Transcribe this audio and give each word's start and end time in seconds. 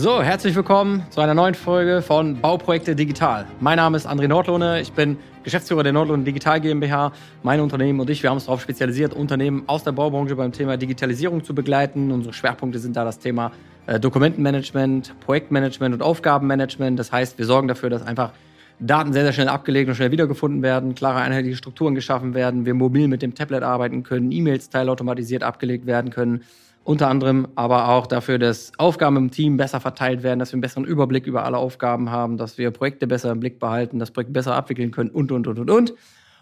So, 0.00 0.22
herzlich 0.22 0.54
willkommen 0.54 1.02
zu 1.10 1.20
einer 1.20 1.34
neuen 1.34 1.56
Folge 1.56 2.02
von 2.02 2.40
Bauprojekte 2.40 2.94
Digital. 2.94 3.46
Mein 3.58 3.78
Name 3.78 3.96
ist 3.96 4.06
André 4.06 4.28
Nordlohne, 4.28 4.80
ich 4.80 4.92
bin 4.92 5.16
Geschäftsführer 5.42 5.82
der 5.82 5.92
Nordlohne 5.92 6.22
Digital 6.22 6.60
GmbH. 6.60 7.10
Mein 7.42 7.60
Unternehmen 7.60 7.98
und 7.98 8.08
ich, 8.08 8.22
wir 8.22 8.30
haben 8.30 8.36
uns 8.36 8.44
darauf 8.44 8.62
spezialisiert, 8.62 9.12
Unternehmen 9.12 9.64
aus 9.66 9.82
der 9.82 9.90
Baubranche 9.90 10.36
beim 10.36 10.52
Thema 10.52 10.76
Digitalisierung 10.76 11.42
zu 11.42 11.52
begleiten. 11.52 12.12
Unsere 12.12 12.32
Schwerpunkte 12.32 12.78
sind 12.78 12.96
da 12.96 13.04
das 13.04 13.18
Thema 13.18 13.50
äh, 13.88 13.98
Dokumentenmanagement, 13.98 15.18
Projektmanagement 15.18 15.96
und 15.96 16.02
Aufgabenmanagement. 16.02 16.96
Das 16.96 17.10
heißt, 17.10 17.36
wir 17.36 17.46
sorgen 17.46 17.66
dafür, 17.66 17.90
dass 17.90 18.06
einfach 18.06 18.30
Daten 18.78 19.12
sehr, 19.12 19.24
sehr 19.24 19.32
schnell 19.32 19.48
abgelegt 19.48 19.88
und 19.88 19.96
schnell 19.96 20.12
wiedergefunden 20.12 20.62
werden, 20.62 20.94
klare 20.94 21.18
einheitliche 21.18 21.56
Strukturen 21.56 21.96
geschaffen 21.96 22.34
werden, 22.34 22.66
wir 22.66 22.74
mobil 22.74 23.08
mit 23.08 23.20
dem 23.20 23.34
Tablet 23.34 23.64
arbeiten 23.64 24.04
können, 24.04 24.30
E-Mails 24.30 24.70
teilautomatisiert 24.70 25.42
abgelegt 25.42 25.86
werden 25.86 26.12
können 26.12 26.44
unter 26.88 27.08
anderem 27.08 27.48
aber 27.54 27.90
auch 27.90 28.06
dafür, 28.06 28.38
dass 28.38 28.72
Aufgaben 28.78 29.16
im 29.18 29.30
Team 29.30 29.58
besser 29.58 29.78
verteilt 29.78 30.22
werden, 30.22 30.38
dass 30.38 30.52
wir 30.52 30.54
einen 30.54 30.62
besseren 30.62 30.86
Überblick 30.86 31.26
über 31.26 31.44
alle 31.44 31.58
Aufgaben 31.58 32.10
haben, 32.10 32.38
dass 32.38 32.56
wir 32.56 32.70
Projekte 32.70 33.06
besser 33.06 33.30
im 33.30 33.40
Blick 33.40 33.58
behalten, 33.58 33.98
das 33.98 34.10
Projekt 34.10 34.32
besser 34.32 34.54
abwickeln 34.54 34.90
können 34.90 35.10
und, 35.10 35.30
und, 35.30 35.46
und, 35.46 35.58
und, 35.58 35.70
und. 35.70 35.94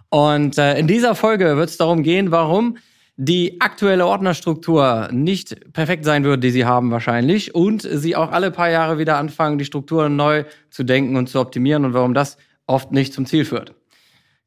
Und 0.09 0.57
äh, 0.57 0.79
in 0.79 0.87
dieser 0.87 1.17
Folge 1.17 1.57
wird 1.57 1.69
es 1.69 1.79
darum 1.79 2.05
gehen, 2.05 2.31
warum 2.31 2.77
die 3.17 3.61
aktuelle 3.61 4.07
Ordnerstruktur 4.07 5.09
nicht 5.11 5.73
perfekt 5.73 6.05
sein 6.05 6.23
wird, 6.23 6.45
die 6.45 6.51
sie 6.51 6.65
haben 6.65 6.93
wahrscheinlich, 6.93 7.57
und 7.57 7.83
sie 7.83 8.15
auch 8.15 8.31
alle 8.31 8.53
paar 8.53 8.71
Jahre 8.71 8.99
wieder 8.99 9.17
anfangen, 9.17 9.59
die 9.59 9.65
Strukturen 9.65 10.15
neu 10.15 10.45
zu 10.71 10.85
denken 10.85 11.17
und 11.17 11.29
zu 11.29 11.41
optimieren 11.41 11.85
und 11.85 11.93
warum 11.93 12.15
das 12.15 12.39
oft 12.69 12.93
nicht 12.93 13.13
zum 13.13 13.27
Ziel 13.27 13.45
führt. 13.45 13.75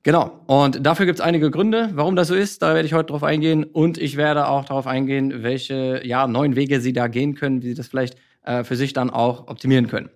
Genau. 0.04 0.40
Und 0.48 0.86
dafür 0.86 1.06
gibt 1.06 1.20
es 1.20 1.26
einige 1.26 1.52
Gründe, 1.52 1.90
warum 1.94 2.16
das 2.16 2.30
so 2.30 2.36
ist. 2.36 2.62
Da 2.62 2.74
werde 2.74 2.86
ich 2.86 2.94
heute 2.94 3.12
drauf 3.12 3.24
eingehen. 3.24 3.64
Und 3.64 3.98
ich 3.98 4.16
werde 4.16 4.48
auch 4.48 4.66
darauf 4.66 4.88
eingehen, 4.88 5.44
welche 5.44 6.02
ja, 6.06 6.26
neuen 6.28 6.56
Wege 6.56 6.80
Sie 6.80 6.94
da 6.94 7.08
gehen 7.08 7.36
können, 7.36 7.62
wie 7.62 7.70
Sie 7.70 7.76
das 7.76 7.88
vielleicht 7.88 8.18
äh, 8.44 8.64
für 8.64 8.76
sich 8.76 8.94
dann 8.94 9.10
auch 9.10 9.48
optimieren 9.48 9.88
können. 9.88 10.10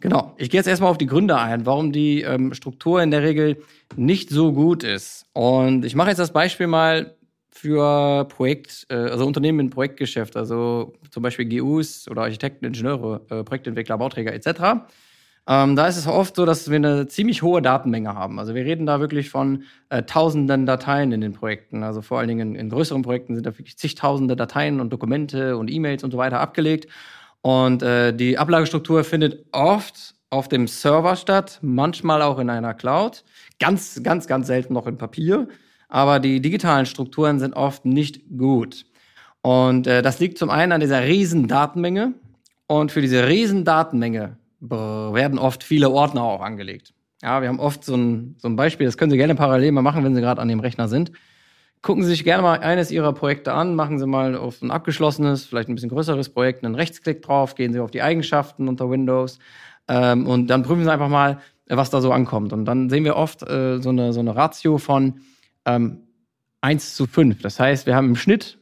Genau. 0.00 0.34
Ich 0.36 0.50
gehe 0.50 0.58
jetzt 0.58 0.66
erstmal 0.66 0.90
auf 0.90 0.98
die 0.98 1.06
Gründe 1.06 1.38
ein, 1.38 1.66
warum 1.66 1.90
die 1.90 2.22
ähm, 2.22 2.52
Struktur 2.52 3.02
in 3.02 3.10
der 3.10 3.22
Regel 3.22 3.56
nicht 3.96 4.30
so 4.30 4.52
gut 4.52 4.84
ist. 4.84 5.26
Und 5.32 5.84
ich 5.84 5.94
mache 5.94 6.10
jetzt 6.10 6.18
das 6.18 6.32
Beispiel 6.32 6.66
mal 6.66 7.16
für 7.50 8.26
Projekt, 8.26 8.86
äh, 8.90 8.94
also 8.94 9.26
Unternehmen 9.26 9.60
im 9.60 9.70
Projektgeschäft, 9.70 10.36
also 10.36 10.92
zum 11.10 11.22
Beispiel 11.22 11.48
GUs 11.48 12.06
oder 12.08 12.22
Architekten, 12.22 12.66
Ingenieure, 12.66 13.22
äh, 13.30 13.44
Projektentwickler, 13.44 13.96
Bauträger 13.96 14.34
etc. 14.34 14.84
Ähm, 15.46 15.76
da 15.76 15.86
ist 15.86 15.98
es 15.98 16.06
oft 16.06 16.36
so, 16.36 16.46
dass 16.46 16.70
wir 16.70 16.76
eine 16.76 17.06
ziemlich 17.06 17.42
hohe 17.42 17.60
Datenmenge 17.60 18.14
haben. 18.14 18.38
Also 18.38 18.54
wir 18.54 18.64
reden 18.64 18.86
da 18.86 19.00
wirklich 19.00 19.28
von 19.28 19.64
äh, 19.90 20.02
tausenden 20.02 20.64
Dateien 20.64 21.12
in 21.12 21.20
den 21.20 21.34
Projekten. 21.34 21.82
Also 21.82 22.00
vor 22.00 22.18
allen 22.18 22.28
Dingen 22.28 22.54
in, 22.54 22.60
in 22.60 22.70
größeren 22.70 23.02
Projekten 23.02 23.34
sind 23.34 23.44
da 23.44 23.56
wirklich 23.58 23.76
zigtausende 23.76 24.36
Dateien 24.36 24.80
und 24.80 24.90
Dokumente 24.90 25.58
und 25.58 25.70
E-Mails 25.70 26.02
und 26.02 26.12
so 26.12 26.18
weiter 26.18 26.40
abgelegt. 26.40 26.88
Und 27.42 27.82
äh, 27.82 28.14
die 28.14 28.38
Ablagestruktur 28.38 29.04
findet 29.04 29.44
oft 29.52 30.14
auf 30.30 30.48
dem 30.48 30.66
Server 30.66 31.14
statt, 31.14 31.58
manchmal 31.60 32.22
auch 32.22 32.38
in 32.38 32.48
einer 32.48 32.72
Cloud, 32.72 33.22
ganz, 33.60 34.02
ganz, 34.02 34.26
ganz 34.26 34.46
selten 34.46 34.72
noch 34.72 34.86
in 34.86 34.96
Papier. 34.96 35.48
Aber 35.88 36.20
die 36.20 36.40
digitalen 36.40 36.86
Strukturen 36.86 37.38
sind 37.38 37.54
oft 37.54 37.84
nicht 37.84 38.22
gut. 38.38 38.86
Und 39.42 39.86
äh, 39.86 40.00
das 40.00 40.20
liegt 40.20 40.38
zum 40.38 40.48
einen 40.48 40.72
an 40.72 40.80
dieser 40.80 41.02
riesen 41.02 41.48
Datenmenge. 41.48 42.14
Und 42.66 42.92
für 42.92 43.02
diese 43.02 43.28
riesen 43.28 43.66
Datenmenge 43.66 44.38
werden 44.70 45.38
oft 45.38 45.62
viele 45.62 45.90
Ordner 45.90 46.22
auch 46.22 46.40
angelegt. 46.40 46.94
Ja, 47.22 47.40
wir 47.40 47.48
haben 47.48 47.60
oft 47.60 47.84
so 47.84 47.94
ein, 47.96 48.36
so 48.38 48.48
ein 48.48 48.56
Beispiel, 48.56 48.86
das 48.86 48.98
können 48.98 49.10
Sie 49.10 49.16
gerne 49.16 49.34
parallel 49.34 49.72
mal 49.72 49.82
machen, 49.82 50.04
wenn 50.04 50.14
Sie 50.14 50.20
gerade 50.20 50.40
an 50.40 50.48
dem 50.48 50.60
Rechner 50.60 50.88
sind. 50.88 51.12
Gucken 51.80 52.02
Sie 52.02 52.10
sich 52.10 52.24
gerne 52.24 52.42
mal 52.42 52.60
eines 52.60 52.90
Ihrer 52.90 53.12
Projekte 53.12 53.52
an, 53.52 53.74
machen 53.74 53.98
Sie 53.98 54.06
mal 54.06 54.36
auf 54.36 54.62
ein 54.62 54.70
abgeschlossenes, 54.70 55.44
vielleicht 55.46 55.68
ein 55.68 55.74
bisschen 55.74 55.90
größeres 55.90 56.30
Projekt 56.30 56.64
einen 56.64 56.74
Rechtsklick 56.74 57.22
drauf, 57.22 57.54
gehen 57.54 57.72
Sie 57.72 57.80
auf 57.80 57.90
die 57.90 58.02
Eigenschaften 58.02 58.68
unter 58.68 58.90
Windows 58.90 59.38
ähm, 59.88 60.26
und 60.26 60.48
dann 60.48 60.62
prüfen 60.62 60.84
Sie 60.84 60.92
einfach 60.92 61.08
mal, 61.08 61.38
was 61.66 61.90
da 61.90 62.00
so 62.00 62.12
ankommt. 62.12 62.52
Und 62.52 62.64
dann 62.64 62.90
sehen 62.90 63.04
wir 63.04 63.16
oft 63.16 63.42
äh, 63.42 63.78
so, 63.80 63.90
eine, 63.90 64.12
so 64.12 64.20
eine 64.20 64.34
Ratio 64.34 64.78
von 64.78 65.20
ähm, 65.64 66.00
1 66.60 66.94
zu 66.94 67.06
5. 67.06 67.42
Das 67.42 67.60
heißt, 67.60 67.86
wir 67.86 67.94
haben 67.94 68.08
im 68.08 68.16
Schnitt 68.16 68.58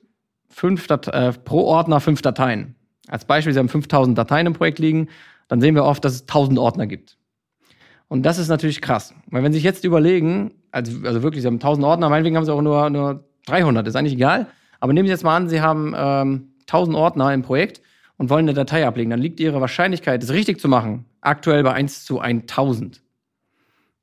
fünf 0.49 0.87
Dat 0.87 1.09
äh, 1.09 1.33
pro 1.33 1.63
Ordner 1.63 2.01
fünf 2.01 2.23
Dateien. 2.23 2.75
Als 3.09 3.25
Beispiel, 3.25 3.53
Sie 3.53 3.59
haben 3.59 3.69
5000 3.69 4.17
Dateien 4.17 4.47
im 4.47 4.53
Projekt 4.53 4.79
liegen, 4.79 5.09
dann 5.53 5.61
sehen 5.61 5.75
wir 5.75 5.85
oft, 5.85 6.03
dass 6.03 6.15
es 6.15 6.23
1000 6.23 6.59
Ordner 6.59 6.87
gibt. 6.87 7.19
Und 8.09 8.23
das 8.23 8.39
ist 8.39 8.49
natürlich 8.49 8.81
krass. 8.81 9.13
Weil 9.27 9.43
wenn 9.43 9.53
Sie 9.53 9.59
sich 9.59 9.65
jetzt 9.65 9.85
überlegen, 9.85 10.55
also, 10.71 11.07
also 11.07 11.23
wirklich, 11.23 11.43
Sie 11.43 11.47
haben 11.47 11.57
1000 11.57 11.85
Ordner, 11.85 12.09
meinetwegen 12.09 12.39
haben 12.39 12.47
Sie 12.47 12.55
auch 12.55 12.63
nur, 12.63 12.89
nur 12.89 13.29
300, 13.45 13.87
ist 13.87 13.95
eigentlich 13.95 14.15
egal. 14.15 14.47
Aber 14.81 14.95
nehmen 14.95 15.07
Sie 15.07 15.13
jetzt 15.13 15.25
mal 15.25 15.37
an, 15.37 15.51
Sie 15.51 15.61
haben 15.61 15.93
ähm, 15.95 16.55
1000 16.63 16.97
Ordner 16.97 17.35
im 17.35 17.43
Projekt 17.43 17.83
und 18.17 18.31
wollen 18.31 18.47
eine 18.47 18.55
Datei 18.55 18.87
ablegen. 18.87 19.11
Dann 19.11 19.21
liegt 19.21 19.41
Ihre 19.41 19.61
Wahrscheinlichkeit, 19.61 20.23
das 20.23 20.31
richtig 20.31 20.59
zu 20.59 20.69
machen, 20.69 21.05
aktuell 21.21 21.63
bei 21.63 21.75
1 21.75 22.07
zu 22.07 22.19
1000. 22.19 23.03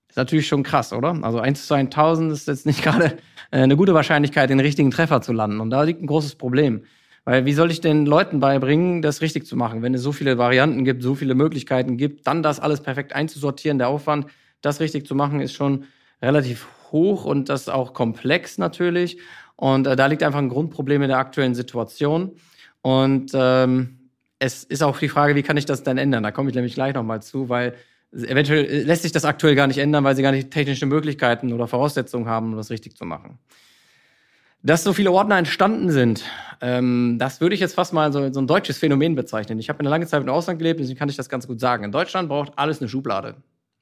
Ist 0.08 0.18
natürlich 0.18 0.48
schon 0.48 0.62
krass, 0.62 0.94
oder? 0.94 1.18
Also 1.24 1.40
1 1.40 1.66
zu 1.66 1.74
1000 1.74 2.32
ist 2.32 2.48
jetzt 2.48 2.68
nicht 2.68 2.84
gerade 2.84 3.18
äh, 3.50 3.62
eine 3.62 3.76
gute 3.76 3.96
Wahrscheinlichkeit, 3.96 4.52
den 4.52 4.60
richtigen 4.60 4.92
Treffer 4.92 5.24
zu 5.24 5.34
landen. 5.34 5.62
Und 5.62 5.72
da 5.72 5.82
liegt 5.82 6.00
ein 6.00 6.06
großes 6.06 6.36
Problem. 6.36 6.84
Weil 7.30 7.46
wie 7.46 7.54
soll 7.54 7.70
ich 7.70 7.80
den 7.80 8.08
Leuten 8.08 8.40
beibringen, 8.40 9.04
das 9.04 9.22
richtig 9.22 9.46
zu 9.46 9.56
machen, 9.56 9.84
wenn 9.84 9.94
es 9.94 10.02
so 10.02 10.12
viele 10.12 10.40
Varianten 10.40 10.84
gibt, 10.84 11.04
so 11.04 11.14
viele 11.14 11.36
Möglichkeiten 11.36 11.96
gibt, 11.96 12.26
dann 12.26 12.42
das 12.42 12.60
alles 12.60 12.82
perfekt 12.82 13.14
einzusortieren, 13.14 13.78
der 13.78 13.88
Aufwand, 13.88 14.26
das 14.62 14.80
richtig 14.80 15.06
zu 15.06 15.14
machen, 15.14 15.40
ist 15.40 15.54
schon 15.54 15.84
relativ 16.24 16.66
hoch 16.92 17.26
und 17.26 17.48
das 17.48 17.70
auch 17.70 17.94
komplex 17.94 18.58
natürlich. 18.58 19.20
Und 19.56 19.86
äh, 19.86 19.96
da 19.96 20.08
liegt 20.08 20.24
einfach 20.24 20.40
ein 20.40 20.50
Grundproblem 20.50 21.04
in 21.04 21.10
der 21.10 21.20
aktuellen 21.20 21.54
Situation. 21.54 22.32
Und 22.82 23.30
ähm, 23.36 24.10
es 24.40 24.64
ist 24.64 24.82
auch 24.82 24.98
die 24.98 25.08
Frage, 25.08 25.36
wie 25.36 25.44
kann 25.44 25.56
ich 25.56 25.66
das 25.66 25.84
dann 25.84 26.00
ändern? 26.00 26.24
Da 26.24 26.32
komme 26.32 26.50
ich 26.50 26.56
nämlich 26.56 26.74
gleich 26.74 26.96
nochmal 26.96 27.22
zu, 27.22 27.48
weil 27.48 27.76
eventuell 28.12 28.86
lässt 28.86 29.04
sich 29.04 29.12
das 29.12 29.26
aktuell 29.26 29.54
gar 29.54 29.68
nicht 29.68 29.78
ändern, 29.78 30.04
weil 30.04 30.16
sie 30.16 30.24
gar 30.24 30.32
nicht 30.32 30.50
technische 30.50 30.88
Möglichkeiten 30.88 31.54
oder 31.54 31.68
Voraussetzungen 31.68 32.28
haben, 32.28 32.54
um 32.54 32.58
das 32.58 32.72
richtig 32.72 32.98
zu 32.98 33.06
machen. 33.06 33.38
Dass 34.62 34.84
so 34.84 34.92
viele 34.92 35.12
Ordner 35.12 35.38
entstanden 35.38 35.90
sind, 35.90 36.24
ähm, 36.62 37.16
das 37.18 37.40
würde 37.40 37.56
ich 37.56 37.62
jetzt 37.62 37.76
fast 37.76 37.94
mal 37.94 38.12
so, 38.12 38.32
so 38.34 38.42
ein 38.42 38.48
deutsches 38.48 38.78
Phänomen 38.78 39.16
bezeichnen. 39.16 39.58
Ich 39.60 39.70
habe 39.70 39.80
eine 39.80 39.90
lange 39.90 40.06
Zeit 40.06 40.22
im 40.22 40.30
Ausland 40.30 40.60
gelebt, 40.60 40.82
deswegen 40.82 41.00
kann 41.00 41.08
ich 41.08 41.16
das 41.16 41.30
ganz 41.30 41.48
gut 41.48 41.60
sagen. 41.62 41.86
In 41.86 41.92
Deutschland 41.92 42.28
braucht 42.28 42.52
alles 42.58 42.82
eine 42.82 42.90
Schublade. 42.90 43.36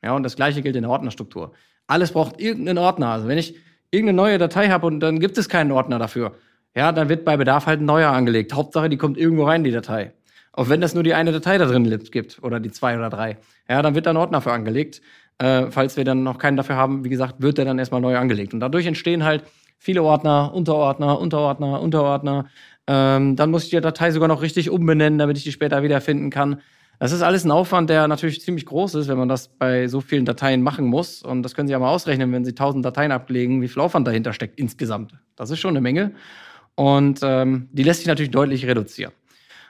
Ja, 0.03 0.13
und 0.13 0.21
das 0.21 0.35
gleiche 0.35 0.61
gilt 0.61 0.75
in 0.75 0.83
der 0.83 0.91
Ordnerstruktur. 0.91 1.53
Alles 1.87 2.11
braucht 2.11 2.39
irgendeinen 2.39 2.77
Ordner. 2.77 3.07
Also 3.07 3.27
wenn 3.27 3.39
ich 3.39 3.55
irgendeine 3.89 4.17
neue 4.17 4.37
Datei 4.37 4.69
habe 4.69 4.85
und 4.85 4.99
dann 4.99 5.19
gibt 5.19 5.37
es 5.39 5.49
keinen 5.49 5.71
Ordner 5.71 5.97
dafür, 5.97 6.35
ja, 6.75 6.91
dann 6.91 7.09
wird 7.09 7.25
bei 7.25 7.37
Bedarf 7.37 7.65
halt 7.65 7.81
ein 7.81 7.85
neuer 7.85 8.11
angelegt. 8.11 8.53
Hauptsache, 8.53 8.89
die 8.89 8.97
kommt 8.97 9.17
irgendwo 9.17 9.45
rein, 9.45 9.63
die 9.63 9.71
Datei. 9.71 10.13
Auch 10.53 10.69
wenn 10.69 10.81
das 10.81 10.93
nur 10.93 11.03
die 11.03 11.15
eine 11.15 11.31
Datei 11.31 11.57
da 11.57 11.65
drin 11.65 11.89
gibt 12.11 12.43
oder 12.43 12.59
die 12.59 12.69
zwei 12.69 12.97
oder 12.97 13.09
drei. 13.09 13.37
Ja, 13.67 13.81
dann 13.81 13.95
wird 13.95 14.05
da 14.05 14.11
ein 14.11 14.17
Ordner 14.17 14.41
für 14.41 14.51
angelegt. 14.51 15.01
Äh, 15.39 15.71
falls 15.71 15.97
wir 15.97 16.03
dann 16.03 16.23
noch 16.23 16.37
keinen 16.37 16.57
dafür 16.57 16.75
haben, 16.75 17.03
wie 17.03 17.09
gesagt, 17.09 17.41
wird 17.41 17.57
der 17.57 17.65
dann 17.65 17.79
erstmal 17.79 18.01
neu 18.01 18.17
angelegt. 18.17 18.53
Und 18.53 18.59
dadurch 18.59 18.85
entstehen 18.85 19.23
halt 19.23 19.43
viele 19.77 20.03
Ordner, 20.03 20.53
Unterordner, 20.53 21.19
Unterordner, 21.19 21.81
Unterordner. 21.81 22.45
Ähm, 22.87 23.35
dann 23.35 23.51
muss 23.51 23.65
ich 23.65 23.69
die 23.69 23.81
Datei 23.81 24.11
sogar 24.11 24.27
noch 24.27 24.41
richtig 24.41 24.69
umbenennen, 24.69 25.19
damit 25.19 25.37
ich 25.37 25.43
die 25.43 25.51
später 25.51 25.83
wiederfinden 25.83 26.29
kann. 26.29 26.61
Das 26.99 27.11
ist 27.11 27.21
alles 27.21 27.45
ein 27.45 27.51
Aufwand, 27.51 27.89
der 27.91 28.07
natürlich 28.07 28.41
ziemlich 28.41 28.65
groß 28.65 28.95
ist, 28.95 29.07
wenn 29.07 29.19
man 29.19 29.29
das 29.29 29.49
bei 29.49 29.87
so 29.87 30.01
vielen 30.01 30.25
Dateien 30.25 30.63
machen 30.63 30.85
muss. 30.85 31.21
Und 31.21 31.43
das 31.43 31.53
können 31.53 31.67
Sie 31.67 31.71
ja 31.73 31.79
mal 31.79 31.89
ausrechnen, 31.89 32.31
wenn 32.31 32.43
Sie 32.43 32.51
1000 32.51 32.83
Dateien 32.83 33.11
ablegen, 33.11 33.61
wie 33.61 33.67
viel 33.67 33.81
Aufwand 33.81 34.07
dahinter 34.07 34.33
steckt 34.33 34.59
insgesamt. 34.59 35.13
Das 35.35 35.51
ist 35.51 35.59
schon 35.59 35.71
eine 35.71 35.81
Menge. 35.81 36.13
Und 36.73 37.19
ähm, 37.21 37.69
die 37.71 37.83
lässt 37.83 37.99
sich 37.99 38.07
natürlich 38.07 38.31
deutlich 38.31 38.65
reduzieren. 38.65 39.11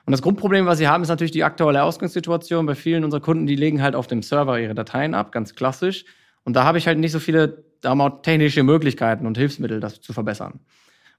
Und 0.06 0.12
das 0.12 0.22
Grundproblem, 0.22 0.66
was 0.68 0.78
Sie 0.78 0.88
haben, 0.88 1.03
ist 1.03 1.09
natürlich 1.09 1.31
die 1.31 1.44
aktuelle 1.44 1.84
Ausgangssituation. 1.84 2.66
Bei 2.66 2.75
vielen 2.75 3.03
unserer 3.03 3.19
Kunden, 3.19 3.45
die 3.45 3.57
legen 3.57 3.81
halt 3.81 3.94
auf 3.94 4.07
dem 4.07 4.24
Server 4.24 4.57
ihre 4.57 4.74
Dateien 4.74 5.13
ab, 5.13 5.34
ganz 5.34 5.53
klassisch. 5.53 6.06
Und 6.45 6.56
da 6.56 6.63
habe 6.63 6.78
ich 6.78 6.88
halt 6.88 6.97
nicht 6.97 7.12
so 7.12 7.19
viele 7.19 7.66
da 7.81 7.89
haben 7.89 8.01
auch 8.01 8.21
technische 8.21 8.63
Möglichkeiten 8.63 9.25
und 9.25 9.38
Hilfsmittel, 9.38 9.79
das 9.79 10.01
zu 10.01 10.13
verbessern. 10.13 10.59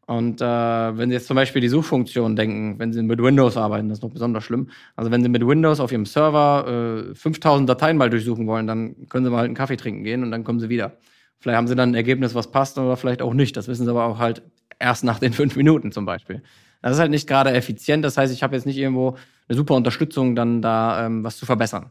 Und 0.07 0.41
äh, 0.41 0.45
wenn 0.47 1.11
Sie 1.11 1.15
jetzt 1.15 1.27
zum 1.27 1.35
Beispiel 1.35 1.61
die 1.61 1.69
Suchfunktion 1.69 2.35
denken, 2.35 2.79
wenn 2.79 2.95
Sie 2.95 3.03
mit 3.03 3.23
Windows 3.23 3.59
arbeiten, 3.59 3.91
das 3.91 3.99
ist 3.99 4.03
noch 4.03 4.11
besonders 4.11 4.43
schlimm. 4.43 4.71
Also 4.97 5.11
wenn 5.11 5.23
Sie 5.23 5.29
mit 5.29 5.47
Windows 5.47 5.81
auf 5.81 5.93
Ihrem 5.93 6.07
Server 6.07 7.11
äh, 7.11 7.15
5000 7.15 7.69
Dateien 7.69 7.99
mal 7.99 8.09
durchsuchen 8.09 8.47
wollen, 8.47 8.67
dann 8.67 9.07
können 9.11 9.27
Sie 9.27 9.31
mal 9.31 9.39
halt 9.39 9.47
einen 9.49 9.55
Kaffee 9.55 9.77
trinken 9.77 10.05
gehen 10.05 10.23
und 10.23 10.31
dann 10.31 10.45
kommen 10.45 10.61
Sie 10.61 10.71
wieder. 10.71 10.97
Vielleicht 11.41 11.59
haben 11.59 11.69
Sie 11.69 11.75
dann 11.75 11.91
ein 11.91 11.95
Ergebnis, 11.95 12.35
was 12.35 12.51
passt 12.51 12.79
oder 12.79 12.97
vielleicht 12.97 13.21
auch 13.21 13.35
nicht. 13.35 13.55
Das 13.57 13.69
wissen 13.69 13.85
Sie 13.85 13.91
aber 13.91 14.05
auch 14.05 14.19
halt 14.19 14.43
erst 14.79 15.05
nach 15.05 15.19
den 15.19 15.33
fünf 15.35 15.57
Minuten 15.57 15.93
zum 15.93 16.07
Beispiel. 16.07 16.43
Das 16.81 16.93
ist 16.93 17.01
halt 17.01 17.11
nicht 17.11 17.29
gerade 17.29 17.53
effizient. 17.53 18.03
Das 18.03 18.17
heißt, 18.17 18.33
ich 18.33 18.43
habe 18.43 18.57
jetzt 18.57 18.65
nicht 18.65 18.79
irgendwo 18.79 19.17
eine 19.47 19.57
super 19.57 19.75
Unterstützung, 19.75 20.35
dann 20.35 20.63
da 20.63 21.05
ähm, 21.05 21.23
was 21.23 21.37
zu 21.37 21.45
verbessern. 21.45 21.91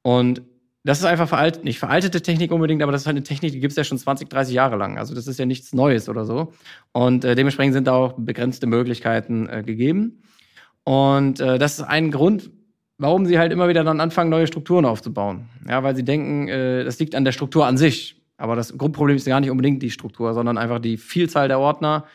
Und 0.00 0.40
das 0.82 0.98
ist 0.98 1.04
einfach 1.04 1.28
veraltet, 1.28 1.64
nicht 1.64 1.78
veraltete 1.78 2.22
Technik 2.22 2.52
unbedingt, 2.52 2.82
aber 2.82 2.92
das 2.92 3.02
ist 3.02 3.06
halt 3.06 3.16
eine 3.16 3.22
Technik, 3.22 3.52
die 3.52 3.60
gibt 3.60 3.72
es 3.72 3.76
ja 3.76 3.84
schon 3.84 3.98
20, 3.98 4.28
30 4.30 4.54
Jahre 4.54 4.76
lang. 4.76 4.96
Also 4.96 5.14
das 5.14 5.26
ist 5.26 5.38
ja 5.38 5.44
nichts 5.44 5.74
Neues 5.74 6.08
oder 6.08 6.24
so. 6.24 6.52
Und 6.92 7.24
äh, 7.24 7.34
dementsprechend 7.34 7.74
sind 7.74 7.86
da 7.86 7.92
auch 7.92 8.14
begrenzte 8.16 8.66
Möglichkeiten 8.66 9.48
äh, 9.48 9.62
gegeben. 9.62 10.22
Und 10.84 11.40
äh, 11.40 11.58
das 11.58 11.78
ist 11.78 11.84
ein 11.84 12.10
Grund, 12.10 12.50
warum 12.96 13.26
sie 13.26 13.38
halt 13.38 13.52
immer 13.52 13.68
wieder 13.68 13.84
dann 13.84 14.00
anfangen, 14.00 14.30
neue 14.30 14.46
Strukturen 14.46 14.86
aufzubauen. 14.86 15.48
Ja, 15.68 15.82
weil 15.82 15.94
sie 15.94 16.04
denken, 16.04 16.48
äh, 16.48 16.82
das 16.84 16.98
liegt 16.98 17.14
an 17.14 17.24
der 17.24 17.32
Struktur 17.32 17.66
an 17.66 17.76
sich. 17.76 18.16
Aber 18.38 18.56
das 18.56 18.76
Grundproblem 18.76 19.16
ist 19.16 19.26
gar 19.26 19.40
nicht 19.40 19.50
unbedingt 19.50 19.82
die 19.82 19.90
Struktur, 19.90 20.32
sondern 20.32 20.56
einfach 20.56 20.78
die 20.78 20.96
Vielzahl 20.96 21.48
der 21.48 21.58
Ordner 21.58 22.06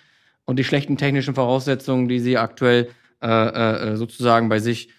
und 0.46 0.58
die 0.58 0.64
schlechten 0.64 0.98
technischen 0.98 1.36
Voraussetzungen, 1.36 2.08
die 2.08 2.20
sie 2.20 2.38
aktuell 2.40 2.90
äh, 3.22 3.28
äh, 3.92 3.96
sozusagen 3.96 4.50
bei 4.50 4.58
sich 4.58 4.90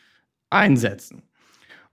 einsetzen. 0.50 1.22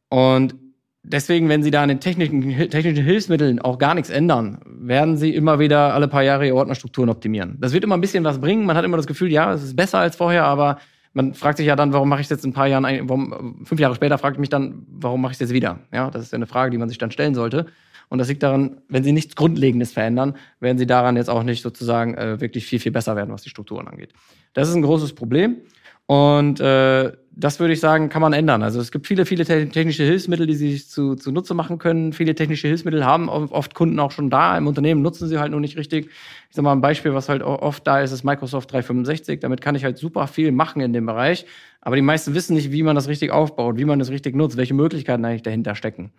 Und 0.09 0.55
deswegen, 1.03 1.50
wenn 1.50 1.63
Sie 1.63 1.71
da 1.71 1.83
an 1.83 1.89
den 1.89 2.00
technischen, 2.00 2.41
technischen 2.69 3.03
Hilfsmitteln 3.03 3.59
auch 3.59 3.77
gar 3.77 3.94
nichts 3.94 4.09
ändern, 4.09 4.59
werden 4.65 5.17
Sie 5.17 5.35
immer 5.35 5.59
wieder 5.59 5.94
alle 5.94 6.07
paar 6.07 6.23
Jahre 6.23 6.47
Ihre 6.47 6.55
Ordnerstrukturen 6.55 7.09
optimieren. 7.09 7.57
Das 7.59 7.73
wird 7.73 7.83
immer 7.83 7.95
ein 7.95 8.01
bisschen 8.01 8.23
was 8.23 8.39
bringen. 8.39 8.65
Man 8.65 8.75
hat 8.75 8.85
immer 8.85 8.97
das 8.97 9.07
Gefühl, 9.07 9.31
ja, 9.31 9.53
es 9.53 9.63
ist 9.63 9.75
besser 9.75 10.00
als 10.00 10.15
vorher, 10.15 10.45
aber 10.45 10.79
man 11.13 11.33
fragt 11.33 11.57
sich 11.57 11.67
ja 11.67 11.75
dann, 11.75 11.94
warum 11.94 12.09
mache 12.09 12.21
ich 12.21 12.25
es 12.25 12.31
jetzt 12.31 12.45
ein 12.45 12.53
paar 12.53 12.67
Jahren, 12.67 12.85
warum, 13.07 13.63
fünf 13.65 13.79
Jahre 13.79 13.95
später 13.95 14.17
fragt 14.17 14.39
mich 14.39 14.50
dann, 14.50 14.85
warum 14.89 15.21
mache 15.21 15.31
ich 15.31 15.35
es 15.35 15.41
jetzt 15.41 15.53
wieder? 15.53 15.79
Ja, 15.91 16.09
das 16.09 16.23
ist 16.23 16.31
ja 16.31 16.38
eine 16.38 16.47
Frage, 16.47 16.71
die 16.71 16.77
man 16.77 16.89
sich 16.89 16.97
dann 16.97 17.11
stellen 17.11 17.35
sollte. 17.35 17.67
Und 18.09 18.19
das 18.19 18.27
liegt 18.27 18.44
daran, 18.44 18.77
wenn 18.89 19.03
sie 19.03 19.11
nichts 19.11 19.35
Grundlegendes 19.35 19.91
verändern, 19.91 20.35
werden 20.59 20.77
sie 20.77 20.85
daran 20.85 21.15
jetzt 21.15 21.29
auch 21.29 21.44
nicht 21.44 21.61
sozusagen 21.61 22.15
äh, 22.15 22.39
wirklich 22.41 22.65
viel, 22.65 22.79
viel 22.79 22.91
besser 22.91 23.15
werden, 23.15 23.31
was 23.31 23.44
die 23.44 23.49
Strukturen 23.49 23.88
angeht. 23.88 24.13
Das 24.53 24.69
ist 24.69 24.75
ein 24.75 24.81
großes 24.81 25.13
Problem. 25.13 25.57
Und 26.06 26.59
äh, 26.59 27.11
das 27.35 27.59
würde 27.59 27.74
ich 27.74 27.80
sagen, 27.80 28.09
kann 28.09 28.21
man 28.21 28.33
ändern. 28.33 28.62
Also 28.62 28.80
es 28.80 28.91
gibt 28.91 29.07
viele, 29.07 29.25
viele 29.25 29.44
technische 29.45 30.03
Hilfsmittel, 30.03 30.45
die 30.45 30.53
sie 30.53 30.71
sich 30.74 30.88
zu, 30.88 31.15
zu 31.15 31.31
Nutze 31.31 31.56
machen 31.56 31.80
können. 31.80 32.13
Viele 32.13 32.35
technische 32.35 32.68
Hilfsmittel 32.68 33.06
haben 33.06 33.27
oft 33.27 33.74
Kunden 33.74 34.00
auch 34.00 34.12
schon 34.12 34.30
da. 34.30 34.56
Im 34.56 34.68
Unternehmen 34.68 35.01
nutzen 35.01 35.27
sie 35.27 35.39
halt 35.39 35.51
nur 35.51 35.59
nicht 35.59 35.75
richtig. 35.75 36.09
Ich 36.50 36.56
sage 36.56 36.63
mal 36.63 36.74
ein 36.74 36.81
Beispiel, 36.81 37.13
was 37.15 37.30
halt 37.30 37.41
oft 37.41 37.88
da 37.88 38.01
ist, 38.01 38.12
ist 38.12 38.24
Microsoft 38.24 38.71
365. 38.71 39.39
Damit 39.39 39.62
kann 39.62 39.74
ich 39.74 39.83
halt 39.83 39.97
super 39.97 40.27
viel 40.27 40.51
machen 40.51 40.80
in 40.81 40.94
dem 40.94 41.07
Bereich. 41.07 41.45
Aber 41.81 41.95
die 41.95 42.03
meisten 42.03 42.35
wissen 42.35 42.53
nicht, 42.53 42.71
wie 42.71 42.83
man 42.83 42.95
das 42.95 43.07
richtig 43.07 43.31
aufbaut, 43.31 43.77
wie 43.77 43.85
man 43.85 43.97
das 43.97 44.12
richtig 44.12 44.35
nutzt, 44.35 44.56
welche 44.56 44.75
Möglichkeiten 44.75 45.25
eigentlich 45.25 45.44
dahinter 45.44 45.74
stecken. 45.74 46.12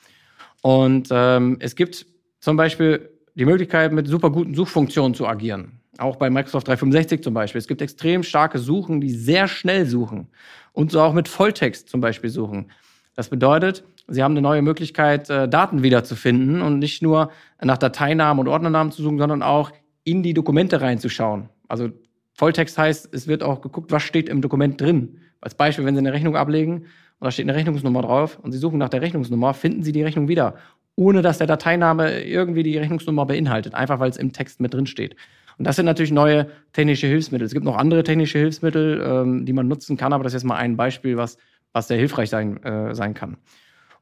Und 0.62 1.08
ähm, 1.12 1.58
es 1.60 1.76
gibt 1.76 2.06
zum 2.40 2.56
Beispiel 2.56 3.10
die 3.36 3.44
Möglichkeit, 3.44 3.92
mit 3.92 4.08
super 4.08 4.30
guten 4.30 4.54
Suchfunktionen 4.54 5.14
zu 5.14 5.28
agieren. 5.28 5.80
Auch 5.98 6.16
bei 6.16 6.30
Microsoft 6.30 6.68
365 6.68 7.22
zum 7.22 7.34
Beispiel. 7.34 7.58
Es 7.58 7.68
gibt 7.68 7.82
extrem 7.82 8.22
starke 8.22 8.58
Suchen, 8.58 9.00
die 9.00 9.10
sehr 9.10 9.48
schnell 9.48 9.86
suchen 9.86 10.28
und 10.72 10.90
so 10.90 11.00
auch 11.00 11.12
mit 11.12 11.28
Volltext 11.28 11.88
zum 11.88 12.00
Beispiel 12.00 12.30
suchen. 12.30 12.70
Das 13.14 13.28
bedeutet, 13.28 13.84
Sie 14.06 14.22
haben 14.22 14.32
eine 14.32 14.42
neue 14.42 14.60
Möglichkeit, 14.60 15.30
äh, 15.30 15.48
Daten 15.48 15.82
wiederzufinden 15.82 16.60
und 16.60 16.78
nicht 16.78 17.02
nur 17.02 17.30
nach 17.62 17.78
Dateinamen 17.78 18.40
und 18.40 18.48
Ordnernamen 18.48 18.92
zu 18.92 19.02
suchen, 19.02 19.18
sondern 19.18 19.42
auch 19.42 19.70
in 20.02 20.22
die 20.22 20.34
Dokumente 20.34 20.80
reinzuschauen. 20.80 21.48
Also 21.68 21.90
Volltext 22.34 22.76
heißt, 22.76 23.14
es 23.14 23.28
wird 23.28 23.42
auch 23.42 23.62
geguckt, 23.62 23.92
was 23.92 24.02
steht 24.02 24.28
im 24.28 24.42
Dokument 24.42 24.80
drin. 24.80 25.20
Als 25.40 25.54
Beispiel, 25.54 25.84
wenn 25.84 25.94
Sie 25.94 26.00
eine 26.00 26.12
Rechnung 26.12 26.36
ablegen 26.36 26.80
und 26.80 27.24
da 27.24 27.30
steht 27.30 27.46
eine 27.46 27.54
Rechnungsnummer 27.54 28.02
drauf 28.02 28.38
und 28.42 28.52
Sie 28.52 28.58
suchen 28.58 28.78
nach 28.78 28.88
der 28.88 29.00
Rechnungsnummer, 29.00 29.54
finden 29.54 29.82
Sie 29.82 29.92
die 29.92 30.02
Rechnung 30.02 30.28
wieder, 30.28 30.56
ohne 30.96 31.22
dass 31.22 31.38
der 31.38 31.46
Dateiname 31.46 32.24
irgendwie 32.24 32.62
die 32.62 32.76
Rechnungsnummer 32.76 33.24
beinhaltet, 33.24 33.74
einfach 33.74 34.00
weil 34.00 34.10
es 34.10 34.16
im 34.16 34.32
Text 34.32 34.60
mit 34.60 34.74
drin 34.74 34.86
steht. 34.86 35.16
Und 35.58 35.66
das 35.66 35.76
sind 35.76 35.86
natürlich 35.86 36.12
neue 36.12 36.48
technische 36.72 37.06
Hilfsmittel. 37.06 37.46
Es 37.46 37.52
gibt 37.52 37.64
noch 37.64 37.76
andere 37.76 38.02
technische 38.02 38.38
Hilfsmittel, 38.38 39.02
ähm, 39.04 39.46
die 39.46 39.52
man 39.52 39.68
nutzen 39.68 39.96
kann, 39.96 40.12
aber 40.12 40.24
das 40.24 40.32
ist 40.32 40.42
jetzt 40.42 40.48
mal 40.48 40.56
ein 40.56 40.76
Beispiel, 40.76 41.16
was, 41.16 41.38
was 41.72 41.88
sehr 41.88 41.98
hilfreich 41.98 42.30
sein, 42.30 42.62
äh, 42.62 42.94
sein 42.94 43.14
kann. 43.14 43.36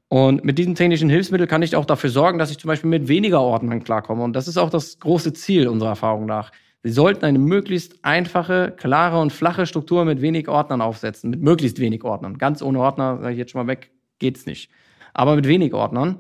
Und 0.08 0.44
mit 0.44 0.58
diesen 0.58 0.75
technischen 0.75 1.08
Hilfsmitteln 1.08 1.49
kann 1.49 1.62
ich 1.62 1.75
auch 1.75 1.87
dafür 1.87 2.10
sorgen, 2.10 2.38
dass 2.38 2.50
ich 2.50 2.58
zum 2.58 2.69
Beispiel 2.69 2.90
mit 2.90 3.08
weniger 3.08 3.40
Ordnern 3.40 3.82
klarkomme. 3.82 4.22
Und 4.22 4.34
das 4.34 4.46
ist 4.46 4.58
auch 4.58 4.69
das 4.69 4.99
große 4.99 5.32
Ziel 5.32 5.69
unserer 5.69 5.90
Erfahrung 5.90 6.26
nach. 6.26 6.52
Sie 6.82 6.90
sollten 6.90 7.25
eine 7.25 7.38
möglichst 7.38 8.04
einfache, 8.04 8.75
klare 8.76 9.20
und 9.20 9.32
flache 9.32 9.66
Struktur 9.66 10.04
mit 10.04 10.20
wenig 10.20 10.49
Ordnern 10.49 10.82
aufsetzen, 10.82 11.31
mit 11.31 11.40
möglichst 11.40 11.78
wenig 11.78 12.04
Ordnern. 12.04 12.37
Ganz 12.38 12.60
ohne 12.60 12.81
Ordner, 12.81 13.20
sage 13.22 13.32
ich 13.32 13.38
jetzt 13.38 13.52
schon 13.52 13.64
mal 13.64 13.72
weg, 13.72 13.90
geht's 14.19 14.46
nicht. 14.46 14.70
Aber 15.14 15.37
mit 15.37 15.46
wenig 15.46 15.72
Ordnern. 15.72 16.19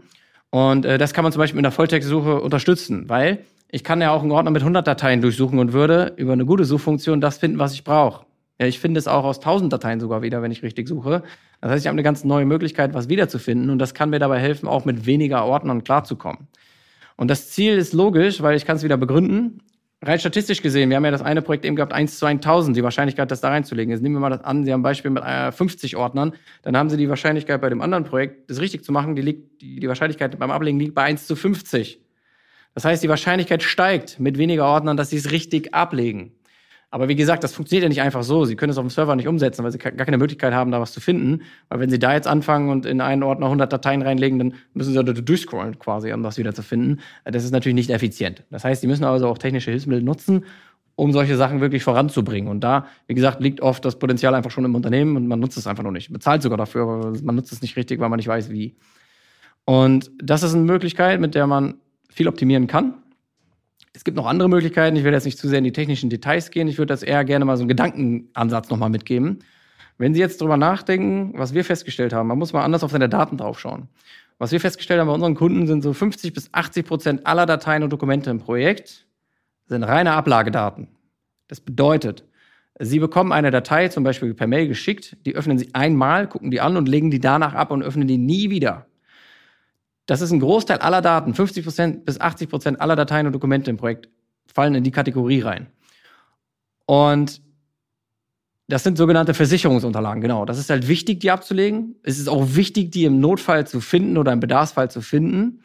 Und 0.50 0.84
äh, 0.84 0.98
das 0.98 1.12
kann 1.12 1.24
man 1.24 1.32
zum 1.32 1.40
Beispiel 1.40 1.58
in 1.58 1.64
der 1.64 1.72
Volltextsuche 1.72 2.40
unterstützen, 2.40 3.08
weil 3.08 3.44
ich 3.72 3.82
kann 3.82 4.02
ja 4.02 4.12
auch 4.12 4.22
einen 4.22 4.30
Ordner 4.30 4.50
mit 4.50 4.60
100 4.62 4.86
Dateien 4.86 5.22
durchsuchen 5.22 5.58
und 5.58 5.72
würde 5.72 6.12
über 6.16 6.34
eine 6.34 6.44
gute 6.44 6.64
Suchfunktion 6.64 7.22
das 7.22 7.38
finden, 7.38 7.58
was 7.58 7.72
ich 7.72 7.84
brauche. 7.84 8.26
Ja, 8.60 8.66
ich 8.66 8.78
finde 8.78 8.98
es 8.98 9.08
auch 9.08 9.24
aus 9.24 9.38
1000 9.38 9.72
Dateien 9.72 9.98
sogar 9.98 10.20
wieder, 10.20 10.42
wenn 10.42 10.52
ich 10.52 10.62
richtig 10.62 10.86
suche. 10.86 11.22
Das 11.62 11.70
heißt, 11.70 11.84
ich 11.84 11.88
habe 11.88 11.94
eine 11.94 12.02
ganz 12.02 12.22
neue 12.22 12.44
Möglichkeit, 12.44 12.92
was 12.92 13.08
wiederzufinden 13.08 13.70
und 13.70 13.78
das 13.78 13.94
kann 13.94 14.10
mir 14.10 14.18
dabei 14.18 14.38
helfen, 14.38 14.68
auch 14.68 14.84
mit 14.84 15.06
weniger 15.06 15.46
Ordnern 15.46 15.82
klarzukommen. 15.84 16.48
Und 17.16 17.30
das 17.30 17.50
Ziel 17.50 17.78
ist 17.78 17.94
logisch, 17.94 18.42
weil 18.42 18.56
ich 18.56 18.66
kann 18.66 18.76
es 18.76 18.82
wieder 18.82 18.98
begründen. 18.98 19.62
Rein 20.02 20.18
statistisch 20.18 20.60
gesehen, 20.60 20.90
wir 20.90 20.96
haben 20.96 21.04
ja 21.04 21.10
das 21.10 21.22
eine 21.22 21.40
Projekt 21.40 21.64
eben 21.64 21.76
gehabt, 21.76 21.94
1 21.94 22.18
zu 22.18 22.26
1000, 22.26 22.76
die 22.76 22.82
Wahrscheinlichkeit, 22.82 23.30
das 23.30 23.40
da 23.40 23.48
reinzulegen. 23.48 23.90
Jetzt 23.90 24.02
nehmen 24.02 24.16
wir 24.16 24.20
mal 24.20 24.30
das 24.30 24.44
an, 24.44 24.64
Sie 24.64 24.72
haben 24.72 24.80
ein 24.80 24.82
Beispiel 24.82 25.12
mit 25.12 25.24
50 25.24 25.92
äh, 25.92 25.96
Ordnern, 25.96 26.34
dann 26.62 26.76
haben 26.76 26.90
Sie 26.90 26.98
die 26.98 27.08
Wahrscheinlichkeit 27.08 27.60
bei 27.60 27.70
dem 27.70 27.80
anderen 27.80 28.04
Projekt, 28.04 28.50
das 28.50 28.60
richtig 28.60 28.84
zu 28.84 28.92
machen, 28.92 29.16
die, 29.16 29.22
liegt, 29.22 29.62
die, 29.62 29.80
die 29.80 29.88
Wahrscheinlichkeit 29.88 30.38
beim 30.38 30.50
Ablegen 30.50 30.78
liegt 30.78 30.94
bei 30.94 31.04
1 31.04 31.26
zu 31.26 31.36
50. 31.36 32.01
Das 32.74 32.84
heißt, 32.84 33.02
die 33.02 33.08
Wahrscheinlichkeit 33.08 33.62
steigt 33.62 34.18
mit 34.18 34.38
weniger 34.38 34.66
Ordnern, 34.66 34.96
dass 34.96 35.10
sie 35.10 35.16
es 35.16 35.30
richtig 35.30 35.74
ablegen. 35.74 36.32
Aber 36.92 37.08
wie 37.08 37.16
gesagt, 37.16 37.42
das 37.42 37.54
funktioniert 37.54 37.84
ja 37.84 37.88
nicht 37.88 38.02
einfach 38.02 38.22
so. 38.22 38.44
Sie 38.44 38.54
können 38.54 38.70
es 38.70 38.76
auf 38.76 38.84
dem 38.84 38.90
Server 38.90 39.16
nicht 39.16 39.26
umsetzen, 39.26 39.64
weil 39.64 39.72
sie 39.72 39.78
gar 39.78 39.92
keine 39.92 40.18
Möglichkeit 40.18 40.52
haben, 40.52 40.70
da 40.70 40.78
was 40.78 40.92
zu 40.92 41.00
finden. 41.00 41.40
Weil 41.70 41.80
wenn 41.80 41.88
sie 41.88 41.98
da 41.98 42.12
jetzt 42.12 42.28
anfangen 42.28 42.68
und 42.68 42.84
in 42.84 43.00
einen 43.00 43.22
Ordner 43.22 43.46
100 43.46 43.72
Dateien 43.72 44.02
reinlegen, 44.02 44.38
dann 44.38 44.54
müssen 44.74 44.92
sie 44.92 45.02
da 45.02 45.02
durchscrollen 45.02 45.78
quasi, 45.78 46.12
um 46.12 46.22
das 46.22 46.36
wieder 46.36 46.52
zu 46.52 46.62
finden. 46.62 47.00
Das 47.24 47.44
ist 47.44 47.50
natürlich 47.50 47.76
nicht 47.76 47.88
effizient. 47.88 48.44
Das 48.50 48.64
heißt, 48.64 48.82
sie 48.82 48.88
müssen 48.88 49.04
also 49.04 49.26
auch 49.28 49.38
technische 49.38 49.70
Hilfsmittel 49.70 50.02
nutzen, 50.02 50.44
um 50.94 51.12
solche 51.12 51.36
Sachen 51.36 51.62
wirklich 51.62 51.82
voranzubringen. 51.82 52.50
Und 52.50 52.60
da, 52.60 52.86
wie 53.06 53.14
gesagt, 53.14 53.40
liegt 53.40 53.62
oft 53.62 53.82
das 53.86 53.98
Potenzial 53.98 54.34
einfach 54.34 54.50
schon 54.50 54.66
im 54.66 54.74
Unternehmen 54.74 55.16
und 55.16 55.26
man 55.26 55.40
nutzt 55.40 55.56
es 55.56 55.66
einfach 55.66 55.84
noch 55.84 55.92
nicht. 55.92 56.12
Bezahlt 56.12 56.42
sogar 56.42 56.58
dafür, 56.58 56.82
aber 56.82 57.12
man 57.22 57.36
nutzt 57.36 57.52
es 57.52 57.62
nicht 57.62 57.74
richtig, 57.76 58.00
weil 58.00 58.10
man 58.10 58.18
nicht 58.18 58.28
weiß, 58.28 58.50
wie. 58.50 58.76
Und 59.64 60.10
das 60.22 60.42
ist 60.42 60.54
eine 60.54 60.64
Möglichkeit, 60.64 61.20
mit 61.20 61.34
der 61.34 61.46
man 61.46 61.76
viel 62.12 62.28
optimieren 62.28 62.66
kann. 62.66 62.94
Es 63.94 64.04
gibt 64.04 64.16
noch 64.16 64.26
andere 64.26 64.48
Möglichkeiten. 64.48 64.96
Ich 64.96 65.04
will 65.04 65.12
jetzt 65.12 65.24
nicht 65.24 65.38
zu 65.38 65.48
sehr 65.48 65.58
in 65.58 65.64
die 65.64 65.72
technischen 65.72 66.08
Details 66.08 66.50
gehen. 66.50 66.68
Ich 66.68 66.78
würde 66.78 66.92
das 66.92 67.02
eher 67.02 67.24
gerne 67.24 67.44
mal 67.44 67.56
so 67.56 67.62
einen 67.62 67.68
Gedankenansatz 67.68 68.70
nochmal 68.70 68.90
mitgeben. 68.90 69.40
Wenn 69.98 70.14
Sie 70.14 70.20
jetzt 70.20 70.40
drüber 70.40 70.56
nachdenken, 70.56 71.32
was 71.36 71.52
wir 71.52 71.64
festgestellt 71.64 72.12
haben, 72.12 72.26
man 72.26 72.38
muss 72.38 72.52
mal 72.52 72.64
anders 72.64 72.82
auf 72.82 72.90
seine 72.90 73.08
Daten 73.08 73.36
draufschauen. 73.36 73.88
Was 74.38 74.50
wir 74.50 74.60
festgestellt 74.60 74.98
haben 74.98 75.08
bei 75.08 75.14
unseren 75.14 75.34
Kunden 75.34 75.66
sind 75.66 75.82
so 75.82 75.92
50 75.92 76.32
bis 76.32 76.52
80 76.52 76.86
Prozent 76.86 77.26
aller 77.26 77.46
Dateien 77.46 77.82
und 77.82 77.92
Dokumente 77.92 78.30
im 78.30 78.40
Projekt 78.40 79.06
sind 79.66 79.84
reine 79.84 80.12
Ablagedaten. 80.12 80.88
Das 81.48 81.60
bedeutet, 81.60 82.24
Sie 82.80 82.98
bekommen 82.98 83.30
eine 83.30 83.50
Datei 83.50 83.88
zum 83.88 84.02
Beispiel 84.02 84.34
per 84.34 84.46
Mail 84.46 84.66
geschickt, 84.66 85.16
die 85.26 85.36
öffnen 85.36 85.58
Sie 85.58 85.74
einmal, 85.74 86.26
gucken 86.26 86.50
die 86.50 86.60
an 86.60 86.76
und 86.76 86.88
legen 86.88 87.10
die 87.10 87.20
danach 87.20 87.54
ab 87.54 87.70
und 87.70 87.82
öffnen 87.82 88.08
die 88.08 88.18
nie 88.18 88.50
wieder. 88.50 88.86
Das 90.06 90.20
ist 90.20 90.32
ein 90.32 90.40
Großteil 90.40 90.78
aller 90.78 91.00
Daten. 91.00 91.34
50 91.34 91.64
bis 91.64 91.78
80% 91.78 92.76
aller 92.76 92.96
Dateien 92.96 93.26
und 93.26 93.32
Dokumente 93.32 93.70
im 93.70 93.76
Projekt 93.76 94.08
fallen 94.52 94.74
in 94.74 94.84
die 94.84 94.90
Kategorie 94.90 95.40
rein. 95.40 95.68
Und 96.86 97.40
das 98.68 98.84
sind 98.84 98.96
sogenannte 98.96 99.34
Versicherungsunterlagen, 99.34 100.22
genau. 100.22 100.44
Das 100.44 100.58
ist 100.58 100.70
halt 100.70 100.88
wichtig, 100.88 101.20
die 101.20 101.30
abzulegen. 101.30 101.96
Es 102.02 102.18
ist 102.18 102.28
auch 102.28 102.54
wichtig, 102.54 102.90
die 102.90 103.04
im 103.04 103.20
Notfall 103.20 103.66
zu 103.66 103.80
finden 103.80 104.16
oder 104.16 104.32
im 104.32 104.40
Bedarfsfall 104.40 104.90
zu 104.90 105.02
finden. 105.02 105.62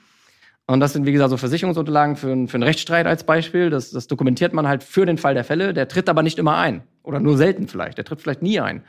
Und 0.66 0.82
das 0.82 0.92
sind, 0.94 1.06
wie 1.06 1.14
gesagt, 1.14 1.30
so 1.30 1.38
Versicherungsunterlagen 1.38 2.18
für, 2.18 2.32
einen, 2.32 2.48
für 2.50 2.56
einen 2.56 2.64
Rechtsstreit 2.64 3.08
als 3.08 3.24
Beispiel. 3.24 3.70
Das, 3.70 3.92
das 3.92 4.08
dokumentiert 4.08 4.54
man 4.54 4.68
halt 4.68 4.84
für 4.84 5.06
den 5.06 5.18
Fall 5.18 5.34
der 5.34 5.46
Fälle. 5.46 5.74
Der 5.74 5.88
tritt 5.88 6.10
aber 6.10 6.24
nicht 6.24 6.38
immer 6.38 6.58
ein. 6.58 6.84
Oder 7.04 7.22
nur 7.22 7.38
selten 7.38 7.70
vielleicht. 7.70 7.98
Der 7.98 8.04
tritt 8.04 8.22
vielleicht 8.22 8.42
nie 8.42 8.60
ein. 8.60 8.84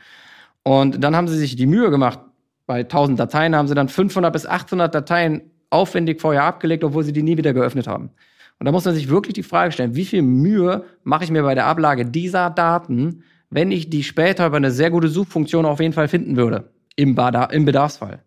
Und 0.63 1.01
dann 1.01 1.15
haben 1.15 1.29
sie 1.29 1.37
sich 1.37 1.55
die 1.55 1.65
Mühe 1.65 1.89
gemacht, 1.89 2.19
bei 2.69 2.81
1000 2.81 3.19
Dateien 3.19 3.55
haben 3.55 3.67
sie 3.67 3.73
dann 3.73 3.89
500 3.89 4.31
bis 4.31 4.45
800 4.45 4.93
Dateien 4.93 5.41
aufwendig 5.71 6.21
vorher 6.21 6.43
abgelegt, 6.43 6.83
obwohl 6.83 7.03
sie 7.03 7.13
die 7.13 7.23
nie 7.23 7.35
wieder 7.35 7.51
geöffnet 7.51 7.87
haben. 7.87 8.11
Und 8.59 8.67
da 8.67 8.71
muss 8.71 8.85
man 8.85 8.93
sich 8.93 9.09
wirklich 9.09 9.33
die 9.33 9.41
Frage 9.41 9.71
stellen, 9.71 9.95
wie 9.95 10.05
viel 10.05 10.21
Mühe 10.21 10.83
mache 11.03 11.23
ich 11.23 11.31
mir 11.31 11.41
bei 11.41 11.55
der 11.55 11.65
Ablage 11.65 12.05
dieser 12.05 12.51
Daten, 12.51 13.23
wenn 13.49 13.71
ich 13.71 13.89
die 13.89 14.03
später 14.03 14.45
über 14.45 14.57
eine 14.57 14.69
sehr 14.69 14.91
gute 14.91 15.07
Suchfunktion 15.07 15.65
auf 15.65 15.79
jeden 15.79 15.93
Fall 15.93 16.07
finden 16.07 16.35
würde, 16.35 16.69
im, 16.95 17.17
im 17.49 17.65
Bedarfsfall. 17.65 18.19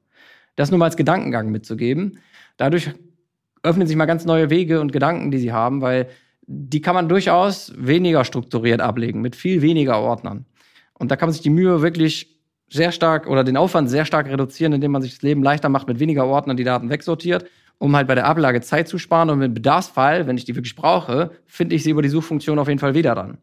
Das 0.57 0.73
nur 0.73 0.79
mal 0.79 0.87
als 0.87 0.97
Gedankengang 0.97 1.53
mitzugeben. 1.53 2.19
Dadurch 2.57 2.91
öffnen 3.63 3.87
sich 3.87 3.95
mal 3.95 4.07
ganz 4.07 4.25
neue 4.25 4.51
Wege 4.51 4.81
und 4.81 4.91
Gedanken, 4.91 5.31
die 5.31 5.39
sie 5.39 5.53
haben, 5.53 5.83
weil 5.83 6.09
die 6.49 6.81
kann 6.81 6.97
man 6.97 7.09
durchaus 7.09 7.73
weniger 7.77 8.25
strukturiert 8.25 8.81
ablegen, 8.81 9.21
mit 9.21 9.37
viel 9.37 9.63
weniger 9.63 10.01
Ordnern. 10.01 10.47
Und 10.99 11.13
da 11.13 11.17
kann 11.17 11.29
man 11.29 11.33
sich 11.33 11.43
die 11.43 11.51
Mühe 11.51 11.81
wirklich 11.81 12.32
sehr 12.73 12.91
stark 12.91 13.27
oder 13.27 13.45
den 13.45 13.57
Aufwand 13.57 13.91
sehr 13.91 14.05
stark 14.05 14.27
reduzieren, 14.29 14.73
indem 14.73 14.93
man 14.93 15.03
sich 15.03 15.13
das 15.13 15.23
Leben 15.23 15.43
leichter 15.43 15.69
macht, 15.69 15.89
mit 15.89 15.99
weniger 15.99 16.27
Ordnern 16.27 16.57
die 16.57 16.65
Daten 16.65 16.89
wegsortiert, 16.89 17.45
um 17.79 17.95
halt 17.95 18.09
bei 18.09 18.15
der 18.15 18.27
Ablage 18.27 18.63
Zeit 18.63 18.89
zu 18.89 18.99
sparen. 18.99 19.29
Und 19.29 19.43
im 19.43 19.53
Bedarfsfall, 19.53 20.27
wenn 20.27 20.39
ich 20.39 20.47
die 20.47 20.57
wirklich 20.57 20.75
brauche, 20.75 21.33
finde 21.47 21.77
ich 21.77 21.83
sie 21.83 21.91
über 21.91 22.01
die 22.01 22.09
Suchfunktion 22.09 22.59
auf 22.59 22.69
jeden 22.69 22.81
Fall 22.81 22.95
wieder 22.95 23.15
dann. 23.15 23.37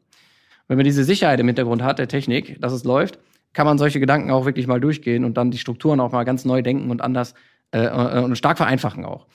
Wenn 0.68 0.78
man 0.78 0.86
diese 0.86 1.04
Sicherheit 1.04 1.40
im 1.40 1.48
Hintergrund 1.48 1.84
hat, 1.84 2.00
der 2.00 2.08
Technik, 2.08 2.60
dass 2.60 2.74
es 2.74 2.84
läuft, 2.84 3.20
kann 3.54 3.66
man 3.66 3.78
solche 3.78 4.00
Gedanken 4.00 4.32
auch 4.32 4.46
wirklich 4.46 4.68
mal 4.68 4.80
durchgehen 4.80 5.26
und 5.26 5.38
dann 5.38 5.52
die 5.52 5.58
Strukturen 5.58 6.00
auch 6.00 6.12
mal 6.12 6.24
ganz 6.24 6.46
neu 6.46 6.62
denken 6.62 6.90
und 6.90 7.02
anders 7.02 7.34
äh, 7.72 7.86
äh 7.86 8.24
und 8.24 8.36
stark 8.36 8.58
vereinfachen 8.58 9.06
auch. 9.06 9.28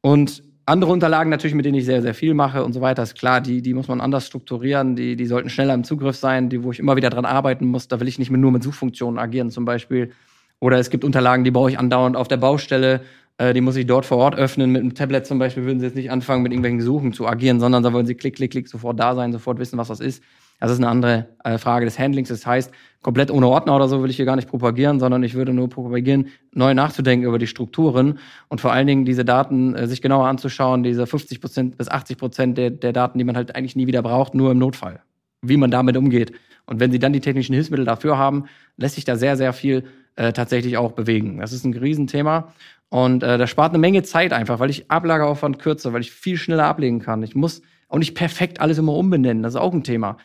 Und 0.00 0.42
andere 0.68 0.92
Unterlagen 0.92 1.30
natürlich, 1.30 1.54
mit 1.54 1.64
denen 1.64 1.78
ich 1.78 1.86
sehr, 1.86 2.02
sehr 2.02 2.14
viel 2.14 2.34
mache 2.34 2.62
und 2.62 2.72
so 2.72 2.80
weiter, 2.80 3.02
ist 3.02 3.14
klar, 3.14 3.40
die, 3.40 3.62
die 3.62 3.74
muss 3.74 3.88
man 3.88 4.00
anders 4.00 4.26
strukturieren, 4.26 4.96
die, 4.96 5.16
die 5.16 5.26
sollten 5.26 5.48
schneller 5.48 5.74
im 5.74 5.84
Zugriff 5.84 6.16
sein, 6.16 6.48
die, 6.50 6.62
wo 6.62 6.70
ich 6.70 6.78
immer 6.78 6.96
wieder 6.96 7.10
dran 7.10 7.24
arbeiten 7.24 7.66
muss. 7.66 7.88
Da 7.88 8.00
will 8.00 8.08
ich 8.08 8.18
nicht 8.18 8.30
mehr 8.30 8.38
nur 8.38 8.52
mit 8.52 8.62
Suchfunktionen 8.62 9.18
agieren 9.18 9.50
zum 9.50 9.64
Beispiel. 9.64 10.12
Oder 10.60 10.78
es 10.78 10.90
gibt 10.90 11.04
Unterlagen, 11.04 11.44
die 11.44 11.50
brauche 11.50 11.70
ich 11.70 11.78
andauernd 11.78 12.16
auf 12.16 12.28
der 12.28 12.36
Baustelle, 12.36 13.00
äh, 13.38 13.54
die 13.54 13.60
muss 13.60 13.76
ich 13.76 13.86
dort 13.86 14.04
vor 14.04 14.18
Ort 14.18 14.36
öffnen. 14.36 14.70
Mit 14.70 14.82
einem 14.82 14.94
Tablet 14.94 15.26
zum 15.26 15.38
Beispiel 15.38 15.64
würden 15.64 15.80
sie 15.80 15.86
jetzt 15.86 15.96
nicht 15.96 16.10
anfangen, 16.10 16.42
mit 16.42 16.52
irgendwelchen 16.52 16.80
Suchen 16.82 17.12
zu 17.12 17.26
agieren, 17.26 17.60
sondern 17.60 17.82
da 17.82 17.92
wollen 17.92 18.06
sie 18.06 18.14
klick, 18.14 18.36
klick, 18.36 18.50
klick 18.50 18.68
sofort 18.68 19.00
da 19.00 19.14
sein, 19.14 19.32
sofort 19.32 19.58
wissen, 19.58 19.78
was 19.78 19.88
das 19.88 20.00
ist. 20.00 20.22
Das 20.60 20.70
ist 20.70 20.78
eine 20.78 20.88
andere 20.88 21.28
äh, 21.44 21.58
Frage 21.58 21.84
des 21.84 21.98
Handlings. 21.98 22.28
Das 22.28 22.46
heißt, 22.46 22.72
komplett 23.02 23.30
ohne 23.30 23.46
Ordner 23.48 23.76
oder 23.76 23.88
so 23.88 24.02
will 24.02 24.10
ich 24.10 24.16
hier 24.16 24.24
gar 24.24 24.36
nicht 24.36 24.48
propagieren, 24.48 24.98
sondern 24.98 25.22
ich 25.22 25.34
würde 25.34 25.52
nur 25.52 25.68
propagieren, 25.68 26.28
neu 26.52 26.74
nachzudenken 26.74 27.26
über 27.26 27.38
die 27.38 27.46
Strukturen 27.46 28.18
und 28.48 28.60
vor 28.60 28.72
allen 28.72 28.86
Dingen 28.86 29.04
diese 29.04 29.24
Daten 29.24 29.74
äh, 29.74 29.86
sich 29.86 30.02
genauer 30.02 30.26
anzuschauen, 30.26 30.82
diese 30.82 31.06
50 31.06 31.40
Prozent 31.40 31.78
bis 31.78 31.88
80 31.88 32.18
Prozent 32.18 32.58
der, 32.58 32.70
der 32.70 32.92
Daten, 32.92 33.18
die 33.18 33.24
man 33.24 33.36
halt 33.36 33.54
eigentlich 33.54 33.76
nie 33.76 33.86
wieder 33.86 34.02
braucht, 34.02 34.34
nur 34.34 34.50
im 34.50 34.58
Notfall. 34.58 35.00
Wie 35.42 35.56
man 35.56 35.70
damit 35.70 35.96
umgeht. 35.96 36.32
Und 36.66 36.80
wenn 36.80 36.90
Sie 36.90 36.98
dann 36.98 37.12
die 37.12 37.20
technischen 37.20 37.54
Hilfsmittel 37.54 37.86
dafür 37.86 38.18
haben, 38.18 38.44
lässt 38.76 38.96
sich 38.96 39.04
da 39.04 39.16
sehr, 39.16 39.36
sehr 39.36 39.52
viel 39.52 39.84
äh, 40.16 40.32
tatsächlich 40.32 40.76
auch 40.76 40.92
bewegen. 40.92 41.38
Das 41.38 41.52
ist 41.52 41.64
ein 41.64 41.72
Riesenthema. 41.74 42.52
Und 42.90 43.22
äh, 43.22 43.38
das 43.38 43.48
spart 43.48 43.70
eine 43.70 43.78
Menge 43.78 44.02
Zeit 44.02 44.32
einfach, 44.32 44.58
weil 44.58 44.70
ich 44.70 44.90
Ablageaufwand 44.90 45.60
kürze, 45.60 45.92
weil 45.92 46.00
ich 46.00 46.10
viel 46.10 46.36
schneller 46.36 46.64
ablegen 46.64 46.98
kann. 46.98 47.22
Ich 47.22 47.34
muss 47.34 47.62
auch 47.88 47.98
nicht 47.98 48.14
perfekt 48.14 48.60
alles 48.60 48.78
immer 48.78 48.94
umbenennen. 48.94 49.42
Das 49.42 49.54
ist 49.54 49.60
auch 49.60 49.72
ein 49.72 49.84
Thema. 49.84 50.18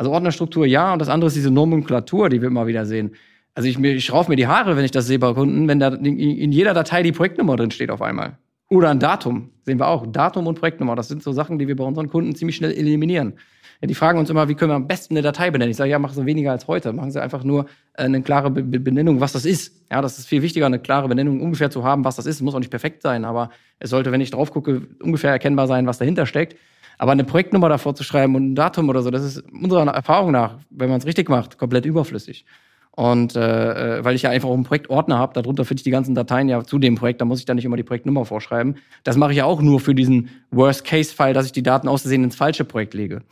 Also 0.00 0.12
Ordnerstruktur 0.12 0.64
ja, 0.64 0.94
und 0.94 0.98
das 0.98 1.10
andere 1.10 1.28
ist 1.28 1.36
diese 1.36 1.50
Nomenklatur, 1.50 2.30
die 2.30 2.40
wir 2.40 2.48
immer 2.48 2.66
wieder 2.66 2.86
sehen. 2.86 3.10
Also 3.54 3.68
ich, 3.68 3.78
ich 3.78 4.02
schraube 4.02 4.30
mir 4.30 4.36
die 4.36 4.46
Haare, 4.46 4.74
wenn 4.74 4.84
ich 4.86 4.92
das 4.92 5.06
sehe 5.06 5.18
bei 5.18 5.34
Kunden, 5.34 5.68
wenn 5.68 5.78
da 5.78 5.88
in 5.88 6.52
jeder 6.52 6.72
Datei 6.72 7.02
die 7.02 7.12
Projektnummer 7.12 7.54
drin 7.56 7.70
steht 7.70 7.90
auf 7.90 8.00
einmal. 8.00 8.38
Oder 8.70 8.88
ein 8.88 8.98
Datum, 8.98 9.50
sehen 9.66 9.78
wir 9.78 9.88
auch. 9.88 10.06
Datum 10.06 10.46
und 10.46 10.58
Projektnummer, 10.58 10.96
das 10.96 11.08
sind 11.08 11.22
so 11.22 11.32
Sachen, 11.32 11.58
die 11.58 11.68
wir 11.68 11.76
bei 11.76 11.84
unseren 11.84 12.08
Kunden 12.08 12.34
ziemlich 12.34 12.56
schnell 12.56 12.72
eliminieren. 12.72 13.34
Ja, 13.82 13.88
die 13.88 13.94
fragen 13.94 14.18
uns 14.18 14.30
immer, 14.30 14.48
wie 14.48 14.54
können 14.54 14.70
wir 14.70 14.76
am 14.76 14.88
besten 14.88 15.12
eine 15.12 15.22
Datei 15.22 15.50
benennen? 15.50 15.70
Ich 15.70 15.76
sage, 15.76 15.90
ja, 15.90 15.98
machen 15.98 16.14
Sie 16.14 16.24
weniger 16.24 16.50
als 16.50 16.66
heute. 16.66 16.94
Machen 16.94 17.10
Sie 17.10 17.20
einfach 17.20 17.44
nur 17.44 17.66
äh, 17.92 18.04
eine 18.04 18.22
klare 18.22 18.50
Be 18.50 18.62
Benennung, 18.62 19.20
was 19.20 19.32
das 19.32 19.44
ist. 19.44 19.84
Ja, 19.90 20.00
das 20.00 20.18
ist 20.18 20.28
viel 20.28 20.40
wichtiger, 20.40 20.64
eine 20.64 20.78
klare 20.78 21.08
Benennung 21.08 21.42
ungefähr 21.42 21.70
zu 21.70 21.84
haben, 21.84 22.06
was 22.06 22.16
das 22.16 22.24
ist. 22.24 22.40
Muss 22.40 22.54
auch 22.54 22.60
nicht 22.60 22.70
perfekt 22.70 23.02
sein, 23.02 23.26
aber 23.26 23.50
es 23.78 23.90
sollte, 23.90 24.12
wenn 24.12 24.22
ich 24.22 24.30
drauf 24.30 24.50
gucke, 24.50 24.80
ungefähr 25.02 25.30
erkennbar 25.30 25.66
sein, 25.66 25.86
was 25.86 25.98
dahinter 25.98 26.24
steckt. 26.24 26.56
Aber 27.00 27.12
eine 27.12 27.24
Projektnummer 27.24 27.70
davor 27.70 27.94
zu 27.94 28.04
schreiben 28.04 28.34
und 28.34 28.52
ein 28.52 28.54
Datum 28.54 28.90
oder 28.90 29.00
so, 29.00 29.10
das 29.10 29.24
ist 29.24 29.42
unserer 29.50 29.90
Erfahrung 29.90 30.32
nach, 30.32 30.58
wenn 30.68 30.90
man 30.90 30.98
es 30.98 31.06
richtig 31.06 31.30
macht, 31.30 31.56
komplett 31.56 31.86
überflüssig. 31.86 32.44
Und 32.90 33.36
äh, 33.36 34.00
äh 34.00 34.04
weil 34.04 34.14
ich 34.14 34.20
ja 34.20 34.28
einfach 34.28 34.50
auch 34.50 34.54
einen 34.54 34.64
Projektordner 34.64 35.16
habe, 35.16 35.32
darunter 35.32 35.64
finde 35.64 35.80
ich 35.80 35.84
die 35.84 35.90
ganzen 35.90 36.14
Dateien 36.14 36.50
ja 36.50 36.62
zu 36.62 36.78
dem 36.78 36.96
Projekt, 36.96 37.22
da 37.22 37.24
muss 37.24 37.38
ich 37.38 37.46
dann 37.46 37.56
nicht 37.56 37.64
immer 37.64 37.78
die 37.78 37.84
Projektnummer 37.84 38.26
vorschreiben. 38.26 38.76
Das 39.02 39.16
mache 39.16 39.30
ich 39.30 39.38
ja 39.38 39.46
auch 39.46 39.62
nur 39.62 39.80
für 39.80 39.94
diesen 39.94 40.28
Worst-Case-Fall, 40.50 41.32
dass 41.32 41.46
ich 41.46 41.52
die 41.52 41.62
Daten 41.62 41.88
auszusehen 41.88 42.22
ins 42.22 42.36
falsche 42.36 42.66
Projekt 42.66 42.92
lege. 42.92 43.22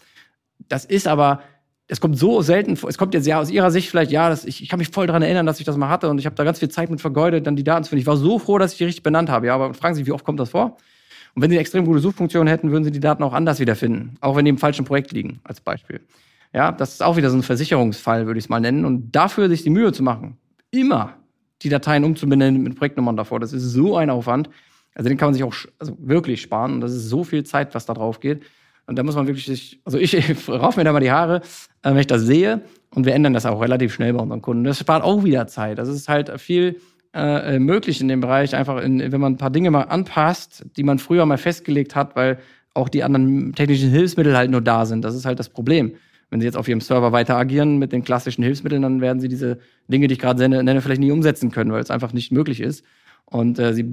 Das 0.70 0.86
ist 0.86 1.06
aber, 1.06 1.42
es 1.88 2.00
kommt 2.00 2.16
so 2.16 2.40
selten 2.40 2.74
vor. 2.74 2.88
Es 2.88 2.96
kommt 2.96 3.12
jetzt 3.12 3.26
ja 3.26 3.38
aus 3.38 3.50
Ihrer 3.50 3.70
Sicht 3.70 3.90
vielleicht, 3.90 4.10
ja, 4.10 4.30
das, 4.30 4.46
ich, 4.46 4.62
ich 4.62 4.70
kann 4.70 4.78
mich 4.78 4.88
voll 4.88 5.06
daran 5.06 5.20
erinnern, 5.20 5.44
dass 5.44 5.60
ich 5.60 5.66
das 5.66 5.76
mal 5.76 5.90
hatte 5.90 6.08
und 6.08 6.18
ich 6.18 6.24
habe 6.24 6.36
da 6.36 6.44
ganz 6.44 6.58
viel 6.58 6.70
Zeit 6.70 6.88
mit 6.88 7.02
vergeudet, 7.02 7.46
dann 7.46 7.54
die 7.54 7.64
Daten 7.64 7.84
zu 7.84 7.90
finden. 7.90 8.00
Ich 8.00 8.06
war 8.06 8.16
so 8.16 8.38
froh, 8.38 8.56
dass 8.56 8.72
ich 8.72 8.78
die 8.78 8.84
richtig 8.84 9.02
benannt 9.02 9.28
habe. 9.28 9.48
Ja, 9.48 9.56
aber 9.56 9.74
fragen 9.74 9.94
Sie, 9.94 10.06
wie 10.06 10.12
oft 10.12 10.24
kommt 10.24 10.40
das 10.40 10.48
vor? 10.48 10.78
Und 11.34 11.42
wenn 11.42 11.50
Sie 11.50 11.56
eine 11.56 11.60
extrem 11.60 11.84
gute 11.84 12.00
Suchfunktion 12.00 12.46
hätten, 12.46 12.70
würden 12.70 12.84
Sie 12.84 12.90
die 12.90 13.00
Daten 13.00 13.22
auch 13.22 13.32
anders 13.32 13.60
wiederfinden, 13.60 14.16
auch 14.20 14.36
wenn 14.36 14.44
die 14.44 14.50
im 14.50 14.58
falschen 14.58 14.84
Projekt 14.84 15.12
liegen, 15.12 15.40
als 15.44 15.60
Beispiel. 15.60 16.00
Ja, 16.52 16.72
das 16.72 16.94
ist 16.94 17.02
auch 17.02 17.16
wieder 17.16 17.30
so 17.30 17.36
ein 17.36 17.42
Versicherungsfall, 17.42 18.26
würde 18.26 18.38
ich 18.38 18.44
es 18.44 18.48
mal 18.48 18.60
nennen. 18.60 18.84
Und 18.84 19.12
dafür 19.12 19.48
sich 19.48 19.62
die 19.62 19.70
Mühe 19.70 19.92
zu 19.92 20.02
machen, 20.02 20.38
immer 20.70 21.14
die 21.62 21.68
Dateien 21.68 22.04
umzubenennen 22.04 22.62
mit 22.62 22.76
Projektnummern 22.76 23.16
davor, 23.16 23.40
das 23.40 23.52
ist 23.52 23.64
so 23.64 23.96
ein 23.96 24.10
Aufwand. 24.10 24.48
Also 24.94 25.08
den 25.08 25.18
kann 25.18 25.28
man 25.28 25.34
sich 25.34 25.44
auch 25.44 25.54
also 25.78 25.96
wirklich 26.00 26.40
sparen 26.40 26.74
und 26.74 26.80
das 26.80 26.92
ist 26.92 27.08
so 27.08 27.22
viel 27.24 27.44
Zeit, 27.44 27.74
was 27.74 27.86
da 27.86 27.94
drauf 27.94 28.20
geht. 28.20 28.42
Und 28.86 28.96
da 28.96 29.02
muss 29.02 29.14
man 29.14 29.26
wirklich 29.26 29.46
sich, 29.46 29.80
also 29.84 29.98
ich, 29.98 30.48
rauf 30.48 30.76
mir 30.76 30.84
da 30.84 30.92
mal 30.92 31.00
die 31.00 31.10
Haare, 31.10 31.42
äh, 31.82 31.90
wenn 31.90 31.98
ich 31.98 32.06
das 32.06 32.22
sehe. 32.22 32.62
Und 32.94 33.04
wir 33.04 33.14
ändern 33.14 33.34
das 33.34 33.44
auch 33.44 33.60
relativ 33.60 33.92
schnell 33.92 34.14
bei 34.14 34.20
unseren 34.20 34.40
Kunden. 34.40 34.64
Das 34.64 34.78
spart 34.78 35.04
auch 35.04 35.22
wieder 35.22 35.46
Zeit. 35.46 35.78
Das 35.78 35.88
ist 35.88 36.08
halt 36.08 36.40
viel 36.40 36.80
äh, 37.14 37.56
äh, 37.56 37.58
möglich 37.58 38.00
in 38.00 38.08
dem 38.08 38.20
Bereich, 38.20 38.54
einfach 38.54 38.82
in, 38.82 39.00
wenn 39.00 39.20
man 39.20 39.34
ein 39.34 39.38
paar 39.38 39.50
Dinge 39.50 39.70
mal 39.70 39.82
anpasst, 39.82 40.66
die 40.76 40.82
man 40.82 40.98
früher 40.98 41.24
mal 41.26 41.38
festgelegt 41.38 41.96
hat, 41.96 42.16
weil 42.16 42.38
auch 42.74 42.88
die 42.88 43.02
anderen 43.02 43.54
technischen 43.54 43.90
Hilfsmittel 43.90 44.36
halt 44.36 44.50
nur 44.50 44.60
da 44.60 44.84
sind. 44.86 45.02
Das 45.02 45.14
ist 45.14 45.24
halt 45.24 45.38
das 45.38 45.48
Problem. 45.48 45.94
Wenn 46.30 46.40
Sie 46.40 46.46
jetzt 46.46 46.56
auf 46.56 46.68
Ihrem 46.68 46.82
Server 46.82 47.10
weiter 47.12 47.36
agieren 47.36 47.78
mit 47.78 47.92
den 47.92 48.04
klassischen 48.04 48.44
Hilfsmitteln, 48.44 48.82
dann 48.82 49.00
werden 49.00 49.20
Sie 49.20 49.28
diese 49.28 49.58
Dinge, 49.88 50.06
die 50.06 50.14
ich 50.14 50.18
gerade 50.18 50.46
nenne, 50.48 50.80
vielleicht 50.82 51.00
nie 51.00 51.10
umsetzen 51.10 51.50
können, 51.50 51.72
weil 51.72 51.80
es 51.80 51.90
einfach 51.90 52.12
nicht 52.12 52.30
möglich 52.30 52.60
ist. 52.60 52.84
Und 53.24 53.58
äh, 53.58 53.72
Sie 53.72 53.84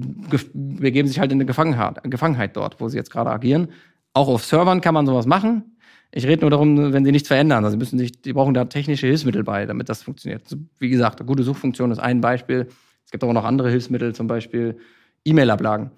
begeben 0.52 1.08
sich 1.08 1.18
halt 1.18 1.32
in 1.32 1.38
eine 1.38 1.46
Gefangenheit, 1.46 2.02
Gefangenheit 2.04 2.56
dort, 2.56 2.80
wo 2.80 2.88
Sie 2.88 2.98
jetzt 2.98 3.10
gerade 3.10 3.30
agieren. 3.30 3.68
Auch 4.12 4.28
auf 4.28 4.44
Servern 4.44 4.82
kann 4.82 4.94
man 4.94 5.06
sowas 5.06 5.26
machen. 5.26 5.76
Ich 6.12 6.26
rede 6.26 6.42
nur 6.42 6.50
darum, 6.50 6.92
wenn 6.92 7.04
sie 7.04 7.12
nichts 7.12 7.28
verändern. 7.28 7.64
Also 7.64 7.76
müssen 7.76 7.98
sich, 7.98 8.22
die 8.22 8.32
brauchen 8.32 8.54
da 8.54 8.64
technische 8.66 9.06
Hilfsmittel 9.06 9.44
bei, 9.44 9.66
damit 9.66 9.88
das 9.88 10.02
funktioniert. 10.02 10.42
Wie 10.78 10.88
gesagt, 10.88 11.20
eine 11.20 11.26
gute 11.26 11.42
Suchfunktion 11.42 11.90
ist 11.90 11.98
ein 11.98 12.20
Beispiel. 12.20 12.68
Gibt 13.16 13.24
aber 13.24 13.32
noch 13.32 13.46
andere 13.46 13.70
Hilfsmittel, 13.70 14.14
zum 14.14 14.26
Beispiel 14.26 14.76
E-Mail-Ablagen. 15.24 15.90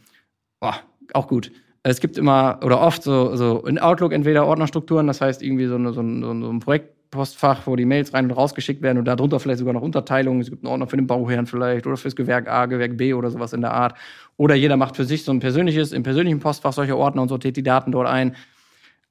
Oh, 0.60 0.70
auch 1.14 1.26
gut. 1.26 1.50
Es 1.82 1.98
gibt 1.98 2.16
immer 2.16 2.60
oder 2.62 2.80
oft 2.80 3.02
so, 3.02 3.34
so 3.34 3.66
in 3.66 3.80
Outlook 3.80 4.12
entweder 4.12 4.46
Ordnerstrukturen, 4.46 5.08
das 5.08 5.20
heißt 5.20 5.42
irgendwie 5.42 5.66
so, 5.66 5.74
eine, 5.74 5.92
so, 5.92 6.00
ein, 6.00 6.22
so 6.22 6.30
ein 6.30 6.60
Projektpostfach, 6.60 7.66
wo 7.66 7.74
die 7.74 7.86
Mails 7.86 8.14
rein 8.14 8.26
und 8.26 8.30
rausgeschickt 8.30 8.82
werden 8.82 8.98
und 8.98 9.06
darunter 9.06 9.40
vielleicht 9.40 9.58
sogar 9.58 9.74
noch 9.74 9.82
Unterteilungen. 9.82 10.40
Es 10.42 10.48
gibt 10.48 10.62
einen 10.62 10.70
Ordner 10.70 10.86
für 10.86 10.96
den 10.96 11.08
Bauherrn 11.08 11.48
vielleicht 11.48 11.88
oder 11.88 11.96
fürs 11.96 12.14
Gewerk 12.14 12.46
A, 12.46 12.66
Gewerk 12.66 12.96
B 12.96 13.14
oder 13.14 13.32
sowas 13.32 13.52
in 13.52 13.62
der 13.62 13.72
Art. 13.72 13.96
Oder 14.36 14.54
jeder 14.54 14.76
macht 14.76 14.94
für 14.94 15.04
sich 15.04 15.24
so 15.24 15.32
ein 15.32 15.40
persönliches, 15.40 15.90
im 15.90 16.04
persönlichen 16.04 16.38
Postfach 16.38 16.72
solche 16.72 16.96
Ordner 16.96 17.22
und 17.22 17.30
sortiert 17.30 17.56
die 17.56 17.64
Daten 17.64 17.90
dort 17.90 18.06
ein. 18.06 18.36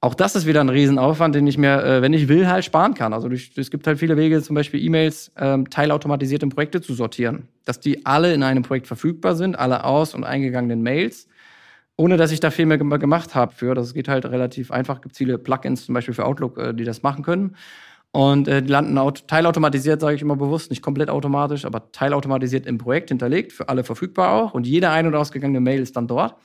Auch 0.00 0.14
das 0.14 0.36
ist 0.36 0.46
wieder 0.46 0.60
ein 0.60 0.68
Riesenaufwand, 0.68 1.34
den 1.34 1.46
ich 1.48 1.58
mir, 1.58 1.82
äh, 1.82 2.02
wenn 2.02 2.12
ich 2.12 2.28
will, 2.28 2.46
halt 2.46 2.64
sparen 2.64 2.94
kann. 2.94 3.12
Also 3.12 3.28
durch, 3.28 3.50
es 3.56 3.70
gibt 3.70 3.84
halt 3.86 3.98
viele 3.98 4.16
Wege, 4.16 4.40
zum 4.42 4.54
Beispiel 4.54 4.80
E-Mails 4.84 5.32
ähm, 5.36 5.68
teilautomatisiert 5.68 6.44
in 6.44 6.50
Projekte 6.50 6.80
zu 6.80 6.94
sortieren. 6.94 7.48
Dass 7.64 7.80
die 7.80 8.06
alle 8.06 8.32
in 8.32 8.44
einem 8.44 8.62
Projekt 8.62 8.86
verfügbar 8.86 9.34
sind, 9.34 9.58
alle 9.58 9.84
aus- 9.84 10.14
und 10.14 10.22
eingegangenen 10.22 10.82
Mails, 10.82 11.26
ohne 11.96 12.16
dass 12.16 12.30
ich 12.30 12.38
da 12.38 12.52
viel 12.52 12.66
mehr 12.66 12.78
gemacht 12.78 13.34
habe 13.34 13.52
für. 13.52 13.74
Das 13.74 13.92
geht 13.92 14.06
halt 14.06 14.24
relativ 14.26 14.70
einfach. 14.70 15.00
Gibt 15.00 15.16
viele 15.16 15.36
Plugins 15.36 15.86
zum 15.86 15.94
Beispiel 15.94 16.14
für 16.14 16.26
Outlook, 16.26 16.58
äh, 16.58 16.74
die 16.74 16.84
das 16.84 17.02
machen 17.02 17.24
können. 17.24 17.56
Und 18.12 18.46
äh, 18.46 18.62
die 18.62 18.70
landen 18.70 18.96
teilautomatisiert, 19.26 20.00
sage 20.00 20.14
ich 20.14 20.22
immer 20.22 20.36
bewusst, 20.36 20.70
nicht 20.70 20.80
komplett 20.80 21.10
automatisch, 21.10 21.64
aber 21.64 21.90
teilautomatisiert 21.90 22.66
im 22.66 22.78
Projekt 22.78 23.08
hinterlegt, 23.08 23.52
für 23.52 23.68
alle 23.68 23.82
verfügbar 23.82 24.32
auch. 24.32 24.54
Und 24.54 24.64
jede 24.64 24.90
ein- 24.90 25.08
und 25.08 25.16
ausgegangene 25.16 25.60
Mail 25.60 25.80
ist 25.80 25.96
dann 25.96 26.06
dort. 26.06 26.36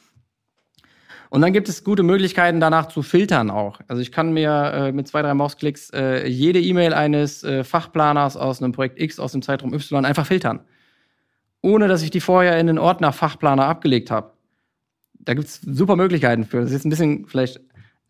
Und 1.34 1.42
dann 1.42 1.52
gibt 1.52 1.68
es 1.68 1.84
gute 1.84 2.04
Möglichkeiten, 2.04 2.60
danach 2.60 2.90
zu 2.90 3.02
filtern 3.02 3.50
auch. 3.50 3.80
Also 3.88 4.04
ich 4.04 4.12
kann 4.12 4.34
mir 4.34 4.52
äh, 4.72 4.92
mit 4.92 5.08
zwei, 5.08 5.24
drei 5.24 5.34
Mausklicks 5.34 5.90
äh, 5.90 6.28
jede 6.28 6.62
E-Mail 6.62 6.94
eines 6.94 7.44
äh, 7.44 7.64
Fachplaners 7.64 8.38
aus 8.38 8.62
einem 8.62 8.72
Projekt 8.72 9.02
X 9.02 9.20
aus 9.20 9.32
dem 9.32 9.42
Zeitraum 9.42 9.74
Y 9.74 10.06
einfach 10.06 10.28
filtern. 10.28 10.60
Ohne 11.64 11.88
dass 11.88 12.04
ich 12.04 12.12
die 12.12 12.20
vorher 12.20 12.60
in 12.60 12.68
den 12.68 12.78
Ordner 12.78 13.12
Fachplaner 13.14 13.66
abgelegt 13.66 14.12
habe. 14.12 14.34
Da 15.14 15.34
gibt 15.34 15.48
es 15.48 15.60
super 15.60 15.96
Möglichkeiten 15.96 16.44
für. 16.46 16.62
Das 16.62 16.72
ist 16.72 16.86
ein 16.86 16.92
bisschen 16.92 17.26
vielleicht 17.26 17.60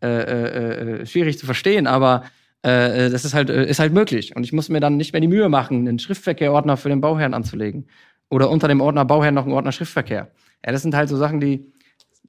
äh, 0.02 0.06
äh, 0.06 1.00
äh, 1.00 1.06
schwierig 1.06 1.38
zu 1.38 1.46
verstehen, 1.46 1.86
aber 1.86 2.24
das 2.60 3.26
ist 3.26 3.34
halt, 3.34 3.50
ist 3.50 3.78
halt 3.78 3.92
möglich. 3.92 4.34
Und 4.34 4.42
ich 4.44 4.54
muss 4.54 4.70
mir 4.70 4.80
dann 4.80 4.96
nicht 4.96 5.12
mehr 5.12 5.20
die 5.20 5.28
Mühe 5.28 5.50
machen, 5.50 5.86
einen 5.86 5.98
Schriftverkehrordner 5.98 6.78
für 6.78 6.88
den 6.88 7.02
Bauherrn 7.02 7.34
anzulegen. 7.34 7.88
Oder 8.30 8.48
unter 8.48 8.68
dem 8.68 8.80
Ordner 8.80 9.04
Bauherrn 9.04 9.34
noch 9.34 9.44
einen 9.44 9.52
Ordner 9.52 9.70
Schriftverkehr. 9.70 10.30
Ja, 10.64 10.72
das 10.72 10.80
sind 10.80 10.94
halt 10.94 11.10
so 11.10 11.18
Sachen, 11.18 11.40
die 11.40 11.73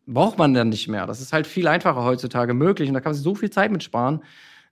braucht 0.07 0.37
man 0.37 0.53
dann 0.53 0.69
nicht 0.69 0.87
mehr. 0.87 1.07
Das 1.07 1.21
ist 1.21 1.33
halt 1.33 1.47
viel 1.47 1.67
einfacher 1.67 2.03
heutzutage 2.03 2.53
möglich. 2.53 2.89
Und 2.89 2.93
da 2.93 2.99
kann 2.99 3.11
man 3.11 3.15
sich 3.15 3.23
so 3.23 3.35
viel 3.35 3.49
Zeit 3.49 3.71
mitsparen, 3.71 4.21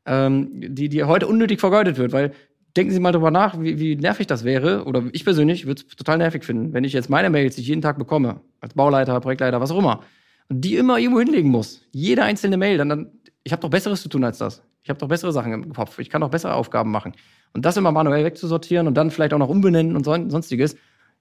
ähm, 0.05 0.49
die, 0.53 0.89
die 0.89 1.03
heute 1.03 1.27
unnötig 1.27 1.59
vergeudet 1.59 1.97
wird. 1.97 2.11
Weil 2.11 2.33
denken 2.75 2.91
Sie 2.91 2.99
mal 2.99 3.11
drüber 3.11 3.31
nach, 3.31 3.59
wie, 3.59 3.79
wie 3.79 3.95
nervig 3.95 4.27
das 4.27 4.43
wäre. 4.43 4.85
Oder 4.85 5.03
ich 5.11 5.23
persönlich 5.23 5.65
würde 5.65 5.83
es 5.87 5.95
total 5.95 6.17
nervig 6.17 6.43
finden, 6.43 6.73
wenn 6.73 6.83
ich 6.83 6.93
jetzt 6.93 7.09
meine 7.09 7.29
Mails, 7.29 7.55
die 7.55 7.61
ich 7.61 7.67
jeden 7.67 7.81
Tag 7.81 7.97
bekomme, 7.97 8.41
als 8.61 8.73
Bauleiter, 8.73 9.19
Projektleiter, 9.19 9.61
was 9.61 9.71
auch 9.71 9.79
immer, 9.79 10.01
und 10.49 10.61
die 10.61 10.75
immer 10.75 10.99
irgendwo 10.99 11.19
hinlegen 11.19 11.49
muss. 11.49 11.81
Jede 11.91 12.23
einzelne 12.23 12.57
Mail, 12.57 12.77
dann, 12.77 12.89
dann 12.89 13.11
ich 13.43 13.51
habe 13.51 13.61
doch 13.61 13.69
Besseres 13.69 14.01
zu 14.01 14.09
tun 14.09 14.23
als 14.23 14.37
das. 14.37 14.63
Ich 14.83 14.89
habe 14.89 14.99
doch 14.99 15.07
bessere 15.07 15.31
Sachen 15.31 15.53
im 15.53 15.73
Kopf. 15.73 15.99
Ich 15.99 16.09
kann 16.09 16.21
doch 16.21 16.29
bessere 16.29 16.55
Aufgaben 16.55 16.91
machen. 16.91 17.13
Und 17.53 17.65
das 17.65 17.77
immer 17.77 17.91
manuell 17.91 18.25
wegzusortieren 18.25 18.87
und 18.87 18.95
dann 18.95 19.11
vielleicht 19.11 19.33
auch 19.33 19.37
noch 19.37 19.49
umbenennen 19.49 19.95
und 19.95 20.03
sonstiges, 20.03 20.75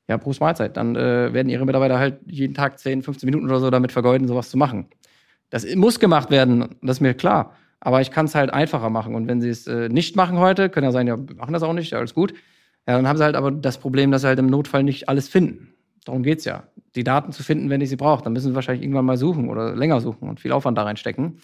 ja, 0.09 0.19
Prost 0.19 0.41
Mahlzeit. 0.41 0.77
Dann 0.77 0.97
äh, 0.97 1.33
werden 1.33 1.49
ihre 1.49 1.65
Mitarbeiter 1.65 1.99
halt 1.99 2.21
jeden 2.27 2.55
Tag 2.55 2.79
10, 2.79 3.03
15 3.03 3.27
Minuten 3.27 3.47
oder 3.47 3.61
so 3.61 3.71
damit 3.71 3.93
vergeuden, 3.93 4.29
sowas 4.29 4.51
zu 4.51 4.57
machen. 4.57 4.87
Das 5.51 5.67
muss 5.75 6.01
gemacht 6.01 6.31
werden, 6.31 6.77
das 6.83 6.97
ist 6.97 7.01
mir 7.01 7.15
klar. 7.15 7.55
Aber 7.81 8.01
ich 8.01 8.11
kann 8.11 8.27
es 8.27 8.35
halt 8.35 8.53
einfacher 8.53 8.91
machen. 8.91 9.15
Und 9.15 9.27
wenn 9.27 9.41
sie 9.41 9.49
es 9.49 9.67
äh, 9.67 9.89
nicht 9.89 10.17
machen 10.17 10.39
heute, 10.39 10.71
können 10.71 10.85
ja 10.85 10.93
sein, 10.93 11.07
ja, 11.07 11.17
machen 11.17 11.53
das 11.53 11.63
auch 11.63 11.73
nicht, 11.73 11.93
alles 11.95 12.15
gut. 12.15 12.33
Ja, 12.87 12.97
dann 12.97 13.07
haben 13.07 13.17
sie 13.17 13.25
halt 13.25 13.37
aber 13.37 13.51
das 13.51 13.79
Problem, 13.79 14.11
dass 14.11 14.23
sie 14.23 14.29
halt 14.29 14.39
im 14.39 14.47
Notfall 14.47 14.83
nicht 14.83 15.09
alles 15.09 15.29
finden. 15.29 15.75
Darum 16.05 16.23
geht's 16.23 16.45
ja. 16.45 16.65
Die 16.95 17.05
Daten 17.05 17.33
zu 17.33 17.43
finden, 17.43 17.71
wenn 17.71 17.81
ich 17.81 17.89
sie 17.89 17.97
brauche. 17.97 18.23
Dann 18.23 18.33
müssen 18.33 18.51
sie 18.51 18.55
wahrscheinlich 18.55 18.83
irgendwann 18.83 19.05
mal 19.05 19.17
suchen 19.17 19.49
oder 19.49 19.75
länger 19.75 20.01
suchen 20.01 20.29
und 20.29 20.41
viel 20.41 20.53
Aufwand 20.53 20.79
da 20.79 20.83
reinstecken. 20.83 21.39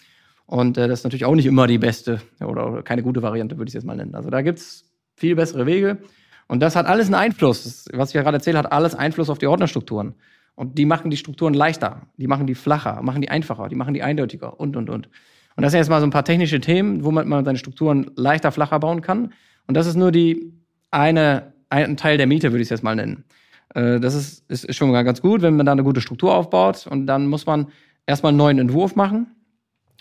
Und 0.46 0.78
äh, 0.78 0.88
das 0.88 1.00
ist 1.00 1.04
natürlich 1.04 1.24
auch 1.24 1.34
nicht 1.34 1.46
immer 1.46 1.66
die 1.66 1.78
beste 1.78 2.20
oder, 2.40 2.72
oder 2.72 2.82
keine 2.82 3.02
gute 3.02 3.22
Variante, 3.22 3.58
würde 3.58 3.68
ich 3.68 3.72
es 3.72 3.82
jetzt 3.82 3.86
mal 3.86 3.96
nennen. 3.96 4.14
Also 4.14 4.30
da 4.30 4.42
gibt 4.42 4.58
es 4.58 4.84
viel 5.16 5.36
bessere 5.36 5.66
Wege. 5.66 5.98
Und 6.48 6.60
das 6.60 6.74
hat 6.74 6.86
alles 6.86 7.06
einen 7.06 7.14
Einfluss. 7.14 7.84
Was 7.92 8.14
ich 8.14 8.20
gerade 8.20 8.36
erzählt 8.36 8.56
hat 8.56 8.72
alles 8.72 8.94
Einfluss 8.94 9.30
auf 9.30 9.38
die 9.38 9.46
Ordnerstrukturen. 9.46 10.14
Und 10.54 10.76
die 10.76 10.86
machen 10.86 11.10
die 11.10 11.16
Strukturen 11.16 11.54
leichter, 11.54 12.02
die 12.16 12.26
machen 12.26 12.48
die 12.48 12.56
flacher, 12.56 13.00
machen 13.02 13.22
die 13.22 13.30
einfacher, 13.30 13.68
die 13.68 13.76
machen 13.76 13.94
die 13.94 14.02
eindeutiger 14.02 14.58
und, 14.58 14.76
und, 14.76 14.90
und. 14.90 15.08
Und 15.54 15.62
das 15.62 15.70
sind 15.70 15.78
jetzt 15.78 15.88
mal 15.88 16.00
so 16.00 16.06
ein 16.06 16.10
paar 16.10 16.24
technische 16.24 16.60
Themen, 16.60 17.04
wo 17.04 17.12
man, 17.12 17.44
seine 17.44 17.58
Strukturen 17.58 18.10
leichter, 18.16 18.50
flacher 18.50 18.80
bauen 18.80 19.00
kann. 19.00 19.32
Und 19.68 19.76
das 19.76 19.86
ist 19.86 19.94
nur 19.94 20.10
die 20.10 20.52
eine, 20.90 21.52
ein 21.68 21.96
Teil 21.96 22.16
der 22.16 22.26
Miete, 22.26 22.50
würde 22.50 22.62
ich 22.62 22.66
es 22.66 22.70
jetzt 22.70 22.82
mal 22.82 22.96
nennen. 22.96 23.24
Äh, 23.74 24.00
das 24.00 24.14
ist, 24.14 24.50
ist 24.50 24.74
schon 24.74 24.92
ganz 24.92 25.22
gut, 25.22 25.42
wenn 25.42 25.56
man 25.56 25.66
da 25.66 25.72
eine 25.72 25.84
gute 25.84 26.00
Struktur 26.00 26.34
aufbaut. 26.34 26.88
Und 26.88 27.06
dann 27.06 27.28
muss 27.28 27.46
man 27.46 27.68
erstmal 28.06 28.30
einen 28.30 28.38
neuen 28.38 28.58
Entwurf 28.58 28.96
machen 28.96 29.28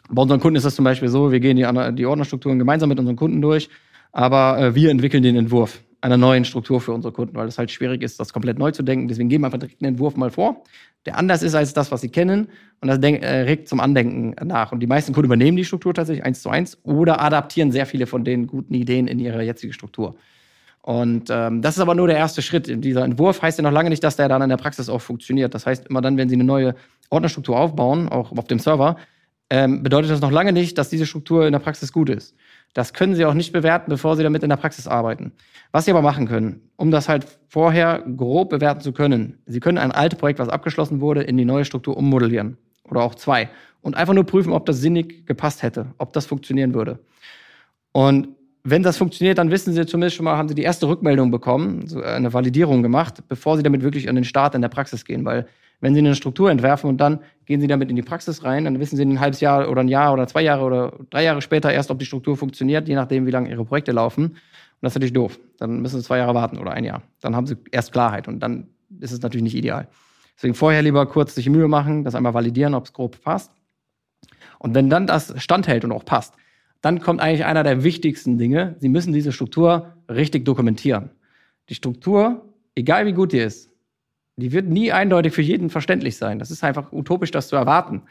Bei 0.10 0.24
unseren 0.24 0.40
Kunden 0.40 0.56
ist 0.56 0.66
das 0.66 0.76
zum 0.76 0.86
Beispiel 0.86 1.10
so, 1.10 1.32
wir 1.32 1.40
gehen 1.40 1.58
die, 1.58 1.96
die 1.96 2.06
Ordnerstrukturen 2.06 2.58
gemeinsam 2.58 2.90
mit 2.90 2.98
unseren 2.98 3.16
Kunden 3.16 3.42
durch, 3.42 3.70
aber 4.12 4.60
äh, 4.60 4.76
wir 4.76 4.90
entwickeln 4.90 5.22
den 5.22 5.36
Entwurf 5.36 5.84
einer 6.02 6.18
neuen 6.18 6.46
Struktur 6.46 6.80
für 6.80 6.92
unsere 6.92 7.12
Kunden, 7.12 7.36
weil 7.36 7.48
es 7.48 7.58
halt 7.58 7.72
schwierig 7.72 8.04
ist, 8.04 8.20
das 8.20 8.34
komplett 8.34 8.60
neu 8.60 8.72
zu 8.72 8.84
denken. 8.84 9.08
Deswegen 9.08 9.30
geben 9.30 9.44
wir 9.44 9.48
einfach 9.48 9.60
direkt 9.60 9.82
einen 9.82 9.94
Entwurf 9.94 10.16
mal 10.16 10.30
vor, 10.30 10.64
der 11.06 11.18
anders 11.18 11.42
ist 11.42 11.56
als 11.56 11.74
das, 11.74 11.92
was 11.92 12.02
sie 12.02 12.10
kennen 12.10 12.48
und 12.82 12.88
das 12.88 13.00
äh, 13.00 13.26
regt 13.42 13.68
zum 13.68 13.80
Andenken 13.80 14.36
nach. 14.46 14.72
Und 14.72 14.80
die 14.80 14.88
meisten 14.88 15.14
Kunden 15.14 15.26
übernehmen 15.26 15.58
die 15.58 15.66
Struktur 15.66 15.94
tatsächlich 15.94 16.26
eins 16.26 16.42
zu 16.42 16.50
eins 16.50 16.78
oder 16.84 17.22
adaptieren 17.22 17.72
sehr 17.72 17.86
viele 17.86 18.06
von 18.06 18.24
den 18.24 18.48
guten 18.48 18.74
Ideen 18.74 19.08
in 19.08 19.20
ihre 19.20 19.42
jetzige 19.44 19.74
Struktur. 19.74 20.16
Und 20.82 21.30
ähm, 21.30 21.62
das 21.62 21.76
ist 21.76 21.82
aber 21.82 21.96
nur 21.96 22.08
der 22.08 22.18
erste 22.18 22.42
Schritt. 22.42 22.84
Dieser 22.84 23.04
Entwurf 23.04 23.42
heißt 23.42 23.58
ja 23.58 23.64
noch 23.64 23.72
lange 23.72 23.90
nicht, 23.90 24.04
dass 24.04 24.16
der 24.16 24.30
dann 24.30 24.42
in 24.42 24.50
der 24.50 24.58
Praxis 24.58 24.88
auch 24.88 25.02
funktioniert. 25.02 25.54
Das 25.54 25.66
heißt, 25.66 25.88
immer 25.88 26.00
dann, 26.00 26.16
wenn 26.16 26.30
Sie 26.30 26.36
eine 26.36 26.46
neue 26.46 26.76
Ordnerstruktur 27.10 27.58
aufbauen, 27.58 28.08
auch 28.08 28.32
auf 28.32 28.48
dem 28.48 28.60
Server, 28.60 28.96
ähm, 29.50 29.84
bedeutet 29.84 30.12
das 30.12 30.22
noch 30.22 30.32
lange 30.32 30.54
nicht, 30.54 30.78
dass 30.78 30.90
diese 30.90 31.06
Struktur 31.06 31.46
in 31.46 31.52
der 31.52 31.60
Praxis 31.60 31.92
gut 31.92 32.10
ist. 32.10 32.36
Das 32.78 32.94
können 32.94 33.16
Sie 33.16 33.26
auch 33.26 33.34
nicht 33.34 33.54
bewerten, 33.54 33.90
bevor 33.90 34.16
Sie 34.16 34.22
damit 34.22 34.44
in 34.44 34.50
der 34.50 34.56
Praxis 34.56 34.88
arbeiten. 34.88 35.32
Was 35.72 35.86
Sie 35.86 35.92
aber 35.92 36.04
machen 36.04 36.28
können, 36.28 36.62
um 36.76 36.92
das 36.92 37.10
halt 37.10 37.26
vorher 37.48 38.04
grob 38.16 38.52
bewerten 38.52 38.82
zu 38.82 38.94
können, 38.94 39.40
Sie 39.48 39.60
können 39.60 39.80
ein 39.80 39.92
altes 39.92 40.20
Projekt, 40.20 40.38
was 40.38 40.48
abgeschlossen 40.48 41.02
wurde, 41.02 41.24
in 41.24 41.38
die 41.38 41.44
neue 41.44 41.66
Struktur 41.66 41.98
ummodellieren. 41.98 42.56
Oder 42.84 43.02
auch 43.02 43.16
zwei. 43.16 43.50
Und 43.82 43.98
einfach 43.98 44.14
nur 44.14 44.26
prüfen, 44.26 44.54
ob 44.54 44.68
das 44.68 44.80
sinnig 44.80 45.26
gepasst 45.26 45.64
hätte, 45.64 45.88
ob 45.98 46.14
das 46.14 46.28
funktionieren 46.28 46.76
würde. 46.76 47.00
Und 47.94 48.28
wenn 48.64 48.84
das 48.84 48.96
funktioniert, 48.96 49.40
dann 49.40 49.50
wissen 49.50 49.74
Sie 49.74 49.84
zumindest 49.88 50.16
schon 50.16 50.26
mal, 50.26 50.38
haben 50.38 50.48
Sie 50.48 50.54
die 50.54 50.62
erste 50.62 50.88
Rückmeldung 50.88 51.32
bekommen, 51.32 51.88
eine 52.04 52.32
Validierung 52.32 52.84
gemacht, 52.84 53.24
bevor 53.28 53.58
Sie 53.58 53.64
damit 53.64 53.82
wirklich 53.82 54.08
an 54.08 54.14
den 54.14 54.24
Start 54.24 54.54
in 54.54 54.62
der 54.62 54.70
Praxis 54.70 55.04
gehen. 55.04 55.26
Weil 55.26 55.48
wenn 55.80 55.94
Sie 55.94 56.00
eine 56.00 56.16
Struktur 56.16 56.50
entwerfen 56.50 56.90
und 56.90 56.98
dann 56.98 57.20
gehen 57.46 57.62
Sie 57.62 57.68
damit 57.68 57.90
in 57.90 57.96
die 57.96 58.02
Praxis 58.02 58.44
rein, 58.44 58.66
dann 58.66 58.80
wissen 58.80 58.98
Sie 58.98 59.04
ein 59.04 59.20
halbes 59.20 59.42
Jahr 59.42 59.70
oder 59.70 59.82
ein 59.82 59.88
Jahr 59.88 60.14
oder 60.14 60.28
zwei 60.28 60.42
Jahre 60.42 60.64
oder 60.64 60.94
drei 61.10 61.24
Jahre 61.24 61.42
später 61.42 61.72
erst, 61.72 61.92
ob 61.92 62.00
die 62.00 62.06
Struktur 62.06 62.36
funktioniert, 62.36 62.88
je 62.88 62.96
nachdem, 62.96 63.26
wie 63.26 63.32
lange 63.32 63.50
Ihre 63.50 63.64
Projekte 63.66 63.92
laufen. 63.92 64.26
Und 64.26 64.36
das 64.82 64.92
ist 64.92 64.96
natürlich 64.96 65.14
doof. 65.14 65.40
Dann 65.58 65.82
müssen 65.82 66.00
Sie 66.00 66.06
zwei 66.06 66.18
Jahre 66.18 66.34
warten 66.34 66.58
oder 66.58 66.72
ein 66.72 66.84
Jahr. 66.84 67.04
Dann 67.22 67.36
haben 67.36 67.46
Sie 67.46 67.56
erst 67.72 67.92
Klarheit 67.92 68.28
und 68.28 68.40
dann 68.40 68.68
ist 69.00 69.12
es 69.12 69.22
natürlich 69.22 69.44
nicht 69.44 69.56
ideal. 69.56 69.88
Deswegen 70.36 70.54
vorher 70.54 70.82
lieber 70.82 71.06
kurz 71.08 71.36
sich 71.36 71.50
Mühe 71.50 71.68
machen, 71.68 72.04
das 72.04 72.16
einmal 72.16 72.34
validieren, 72.34 72.74
ob 72.74 72.86
es 72.86 72.94
grob 72.94 73.22
passt. 73.24 73.52
Und 74.60 74.76
wenn 74.76 74.90
dann 74.90 75.08
das 75.08 75.34
standhält 75.42 75.84
und 75.84 75.92
auch 75.92 76.06
passt, 76.06 76.36
dann 76.82 77.02
kommt 77.02 77.22
eigentlich 77.22 77.46
einer 77.46 77.64
der 77.64 77.84
wichtigsten 77.84 78.38
Dinge. 78.38 78.76
Sie 78.80 78.90
müssen 78.90 79.14
diese 79.14 79.32
Struktur 79.32 79.94
richtig 80.10 80.46
dokumentieren. 80.46 81.10
Die 81.70 81.76
Struktur, 81.76 82.46
egal 82.76 83.06
wie 83.06 83.14
gut 83.14 83.34
die 83.34 83.40
ist, 83.40 83.72
die 84.38 84.52
wird 84.52 84.68
nie 84.68 84.92
eindeutig 84.92 85.34
für 85.34 85.42
jeden 85.42 85.70
verständlich 85.70 86.18
sein. 86.18 86.40
Das 86.40 86.52
ist 86.52 86.64
einfach 86.64 86.92
utopisch, 86.92 87.32
das 87.32 87.48
zu 87.48 87.56
erwarten. 87.56 88.04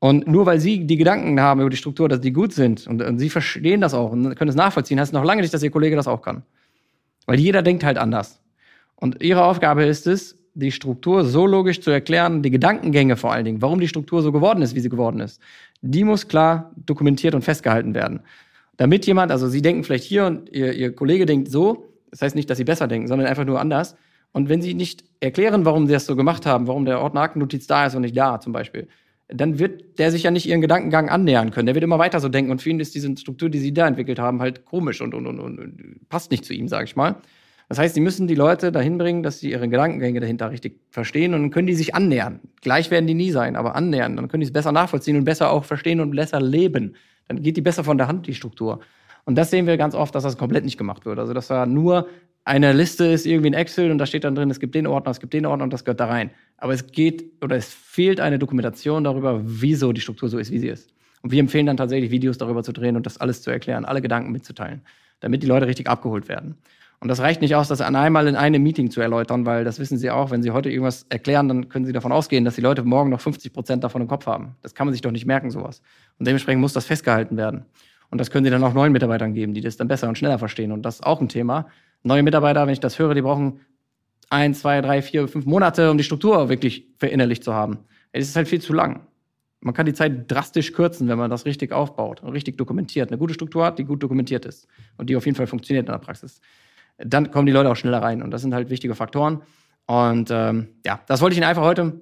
Und 0.00 0.26
nur 0.26 0.46
weil 0.46 0.60
Sie 0.60 0.86
die 0.86 0.96
Gedanken 0.96 1.40
haben 1.40 1.60
über 1.60 1.70
die 1.70 1.76
Struktur, 1.76 2.08
dass 2.08 2.20
die 2.20 2.32
gut 2.32 2.52
sind 2.52 2.86
und, 2.86 3.02
und 3.02 3.18
Sie 3.18 3.30
verstehen 3.30 3.80
das 3.80 3.94
auch 3.94 4.12
und 4.12 4.34
können 4.36 4.48
es 4.48 4.56
nachvollziehen, 4.56 4.98
heißt 4.98 5.12
noch 5.12 5.24
lange 5.24 5.42
nicht, 5.42 5.52
dass 5.52 5.62
Ihr 5.62 5.70
Kollege 5.70 5.96
das 5.96 6.08
auch 6.08 6.22
kann. 6.22 6.42
Weil 7.26 7.38
jeder 7.38 7.62
denkt 7.62 7.84
halt 7.84 7.98
anders. 7.98 8.40
Und 8.96 9.22
Ihre 9.22 9.44
Aufgabe 9.44 9.84
ist 9.84 10.06
es, 10.06 10.38
die 10.54 10.72
Struktur 10.72 11.24
so 11.24 11.46
logisch 11.46 11.80
zu 11.80 11.90
erklären, 11.90 12.42
die 12.42 12.50
Gedankengänge 12.50 13.16
vor 13.16 13.32
allen 13.32 13.44
Dingen, 13.44 13.62
warum 13.62 13.78
die 13.80 13.88
Struktur 13.88 14.22
so 14.22 14.32
geworden 14.32 14.62
ist, 14.62 14.74
wie 14.74 14.80
sie 14.80 14.88
geworden 14.88 15.20
ist, 15.20 15.40
die 15.82 16.02
muss 16.02 16.26
klar 16.26 16.72
dokumentiert 16.76 17.34
und 17.34 17.42
festgehalten 17.42 17.94
werden. 17.94 18.20
Damit 18.76 19.06
jemand, 19.06 19.30
also 19.30 19.48
Sie 19.48 19.62
denken 19.62 19.84
vielleicht 19.84 20.04
hier 20.04 20.26
und 20.26 20.48
Ihr, 20.50 20.72
Ihr 20.72 20.94
Kollege 20.94 21.26
denkt 21.26 21.50
so, 21.50 21.92
das 22.10 22.22
heißt 22.22 22.34
nicht, 22.34 22.50
dass 22.50 22.58
Sie 22.58 22.64
besser 22.64 22.88
denken, 22.88 23.06
sondern 23.06 23.28
einfach 23.28 23.44
nur 23.44 23.60
anders, 23.60 23.96
und 24.32 24.48
wenn 24.48 24.62
sie 24.62 24.74
nicht 24.74 25.04
erklären, 25.20 25.64
warum 25.64 25.86
sie 25.86 25.92
das 25.92 26.06
so 26.06 26.16
gemacht 26.16 26.46
haben, 26.46 26.66
warum 26.66 26.84
der 26.84 27.00
Ordner 27.00 27.22
Aktennotiz 27.22 27.66
da 27.66 27.86
ist 27.86 27.94
und 27.94 28.02
nicht 28.02 28.16
da 28.16 28.40
zum 28.40 28.52
Beispiel, 28.52 28.88
dann 29.28 29.58
wird 29.58 29.98
der 29.98 30.10
sich 30.10 30.22
ja 30.22 30.30
nicht 30.30 30.46
ihren 30.46 30.60
Gedankengang 30.60 31.08
annähern 31.08 31.50
können. 31.50 31.66
Der 31.66 31.74
wird 31.74 31.84
immer 31.84 31.98
weiter 31.98 32.18
so 32.20 32.28
denken 32.28 32.50
und 32.50 32.62
für 32.62 32.70
ihn 32.70 32.80
ist 32.80 32.94
diese 32.94 33.14
Struktur, 33.16 33.50
die 33.50 33.58
sie 33.58 33.74
da 33.74 33.86
entwickelt 33.86 34.18
haben, 34.18 34.40
halt 34.40 34.64
komisch 34.64 35.00
und, 35.00 35.14
und, 35.14 35.26
und, 35.26 35.40
und 35.40 36.08
passt 36.08 36.30
nicht 36.30 36.44
zu 36.44 36.54
ihm, 36.54 36.68
sage 36.68 36.84
ich 36.84 36.96
mal. 36.96 37.16
Das 37.68 37.78
heißt, 37.78 37.94
sie 37.94 38.00
müssen 38.00 38.26
die 38.26 38.34
Leute 38.34 38.72
dahin 38.72 38.96
bringen, 38.96 39.22
dass 39.22 39.40
sie 39.40 39.50
ihre 39.50 39.68
Gedankengänge 39.68 40.20
dahinter 40.20 40.50
richtig 40.50 40.80
verstehen 40.88 41.34
und 41.34 41.42
dann 41.42 41.50
können 41.50 41.66
die 41.66 41.74
sich 41.74 41.94
annähern. 41.94 42.40
Gleich 42.62 42.90
werden 42.90 43.06
die 43.06 43.14
nie 43.14 43.30
sein, 43.30 43.56
aber 43.56 43.76
annähern. 43.76 44.16
Dann 44.16 44.28
können 44.28 44.40
die 44.40 44.46
es 44.46 44.52
besser 44.52 44.72
nachvollziehen 44.72 45.16
und 45.18 45.24
besser 45.24 45.50
auch 45.50 45.64
verstehen 45.64 46.00
und 46.00 46.10
besser 46.16 46.40
leben. 46.40 46.94
Dann 47.28 47.42
geht 47.42 47.58
die 47.58 47.60
besser 47.60 47.84
von 47.84 47.98
der 47.98 48.08
Hand, 48.08 48.26
die 48.26 48.34
Struktur. 48.34 48.80
Und 49.26 49.34
das 49.34 49.50
sehen 49.50 49.66
wir 49.66 49.76
ganz 49.76 49.94
oft, 49.94 50.14
dass 50.14 50.22
das 50.22 50.38
komplett 50.38 50.64
nicht 50.64 50.78
gemacht 50.78 51.04
wird. 51.04 51.18
Also, 51.18 51.34
dass 51.34 51.48
da 51.48 51.66
nur 51.66 52.08
eine 52.48 52.72
Liste 52.72 53.04
ist 53.04 53.26
irgendwie 53.26 53.50
ein 53.50 53.54
Excel 53.54 53.90
und 53.90 53.98
da 53.98 54.06
steht 54.06 54.24
dann 54.24 54.34
drin, 54.34 54.50
es 54.50 54.58
gibt 54.58 54.74
den 54.74 54.86
Ordner, 54.86 55.10
es 55.10 55.20
gibt 55.20 55.34
den 55.34 55.44
Ordner 55.44 55.64
und 55.64 55.72
das 55.72 55.84
gehört 55.84 56.00
da 56.00 56.06
rein. 56.06 56.30
Aber 56.56 56.72
es 56.72 56.86
geht 56.86 57.42
oder 57.42 57.56
es 57.56 57.72
fehlt 57.72 58.20
eine 58.20 58.38
Dokumentation 58.38 59.04
darüber, 59.04 59.40
wieso 59.44 59.92
die 59.92 60.00
Struktur 60.00 60.30
so 60.30 60.38
ist, 60.38 60.50
wie 60.50 60.58
sie 60.58 60.68
ist. 60.68 60.90
Und 61.20 61.30
wir 61.30 61.40
empfehlen 61.40 61.66
dann 61.66 61.76
tatsächlich 61.76 62.10
Videos 62.10 62.38
darüber 62.38 62.62
zu 62.62 62.72
drehen 62.72 62.96
und 62.96 63.04
das 63.04 63.18
alles 63.18 63.42
zu 63.42 63.50
erklären, 63.50 63.84
alle 63.84 64.00
Gedanken 64.00 64.32
mitzuteilen, 64.32 64.80
damit 65.20 65.42
die 65.42 65.46
Leute 65.46 65.66
richtig 65.66 65.88
abgeholt 65.88 66.28
werden. 66.28 66.56
Und 67.00 67.08
das 67.08 67.20
reicht 67.20 67.42
nicht 67.42 67.54
aus, 67.54 67.68
das 67.68 67.80
einmal 67.80 68.26
in 68.26 68.34
einem 68.34 68.62
Meeting 68.62 68.90
zu 68.90 69.00
erläutern, 69.00 69.44
weil 69.44 69.64
das 69.64 69.78
wissen 69.78 69.98
Sie 69.98 70.10
auch, 70.10 70.30
wenn 70.30 70.42
Sie 70.42 70.50
heute 70.50 70.70
irgendwas 70.70 71.06
erklären, 71.10 71.48
dann 71.48 71.68
können 71.68 71.84
Sie 71.84 71.92
davon 71.92 72.12
ausgehen, 72.12 72.44
dass 72.44 72.54
die 72.54 72.60
Leute 72.60 72.82
morgen 72.82 73.10
noch 73.10 73.20
50 73.20 73.52
Prozent 73.52 73.84
davon 73.84 74.02
im 74.02 74.08
Kopf 74.08 74.26
haben. 74.26 74.56
Das 74.62 74.74
kann 74.74 74.86
man 74.86 74.94
sich 74.94 75.02
doch 75.02 75.12
nicht 75.12 75.26
merken, 75.26 75.50
sowas. 75.50 75.82
Und 76.18 76.26
dementsprechend 76.26 76.60
muss 76.60 76.72
das 76.72 76.86
festgehalten 76.86 77.36
werden. 77.36 77.66
Und 78.10 78.18
das 78.18 78.30
können 78.30 78.44
Sie 78.44 78.50
dann 78.50 78.64
auch 78.64 78.72
neuen 78.72 78.92
Mitarbeitern 78.92 79.34
geben, 79.34 79.54
die 79.54 79.60
das 79.60 79.76
dann 79.76 79.86
besser 79.86 80.08
und 80.08 80.16
schneller 80.16 80.38
verstehen. 80.38 80.72
Und 80.72 80.82
das 80.82 80.96
ist 80.96 81.06
auch 81.06 81.20
ein 81.20 81.28
Thema, 81.28 81.66
neue 82.02 82.22
Mitarbeiter, 82.22 82.66
wenn 82.66 82.72
ich 82.72 82.80
das 82.80 82.98
höre, 82.98 83.14
die 83.14 83.22
brauchen 83.22 83.60
ein, 84.30 84.54
zwei, 84.54 84.80
drei, 84.80 85.02
vier, 85.02 85.28
fünf 85.28 85.46
Monate, 85.46 85.90
um 85.90 85.98
die 85.98 86.04
Struktur 86.04 86.48
wirklich 86.48 86.86
verinnerlicht 86.98 87.44
zu 87.44 87.54
haben. 87.54 87.78
Es 88.12 88.28
ist 88.28 88.36
halt 88.36 88.48
viel 88.48 88.60
zu 88.60 88.72
lang. 88.72 89.06
Man 89.60 89.74
kann 89.74 89.86
die 89.86 89.94
Zeit 89.94 90.30
drastisch 90.30 90.72
kürzen, 90.72 91.08
wenn 91.08 91.18
man 91.18 91.30
das 91.30 91.44
richtig 91.44 91.72
aufbaut 91.72 92.22
und 92.22 92.30
richtig 92.30 92.56
dokumentiert. 92.56 93.10
Eine 93.10 93.18
gute 93.18 93.34
Struktur 93.34 93.64
hat, 93.64 93.78
die 93.78 93.84
gut 93.84 94.02
dokumentiert 94.02 94.44
ist 94.44 94.68
und 94.96 95.10
die 95.10 95.16
auf 95.16 95.26
jeden 95.26 95.36
Fall 95.36 95.46
funktioniert 95.46 95.86
in 95.86 95.92
der 95.92 95.98
Praxis. 95.98 96.40
Dann 96.98 97.30
kommen 97.30 97.46
die 97.46 97.52
Leute 97.52 97.70
auch 97.70 97.76
schneller 97.76 98.02
rein 98.02 98.22
und 98.22 98.30
das 98.30 98.42
sind 98.42 98.54
halt 98.54 98.70
wichtige 98.70 98.94
Faktoren. 98.94 99.42
Und 99.86 100.30
ähm, 100.30 100.68
ja, 100.84 101.00
das 101.06 101.20
wollte 101.20 101.32
ich 101.32 101.38
Ihnen 101.38 101.48
einfach 101.48 101.62
heute 101.62 102.00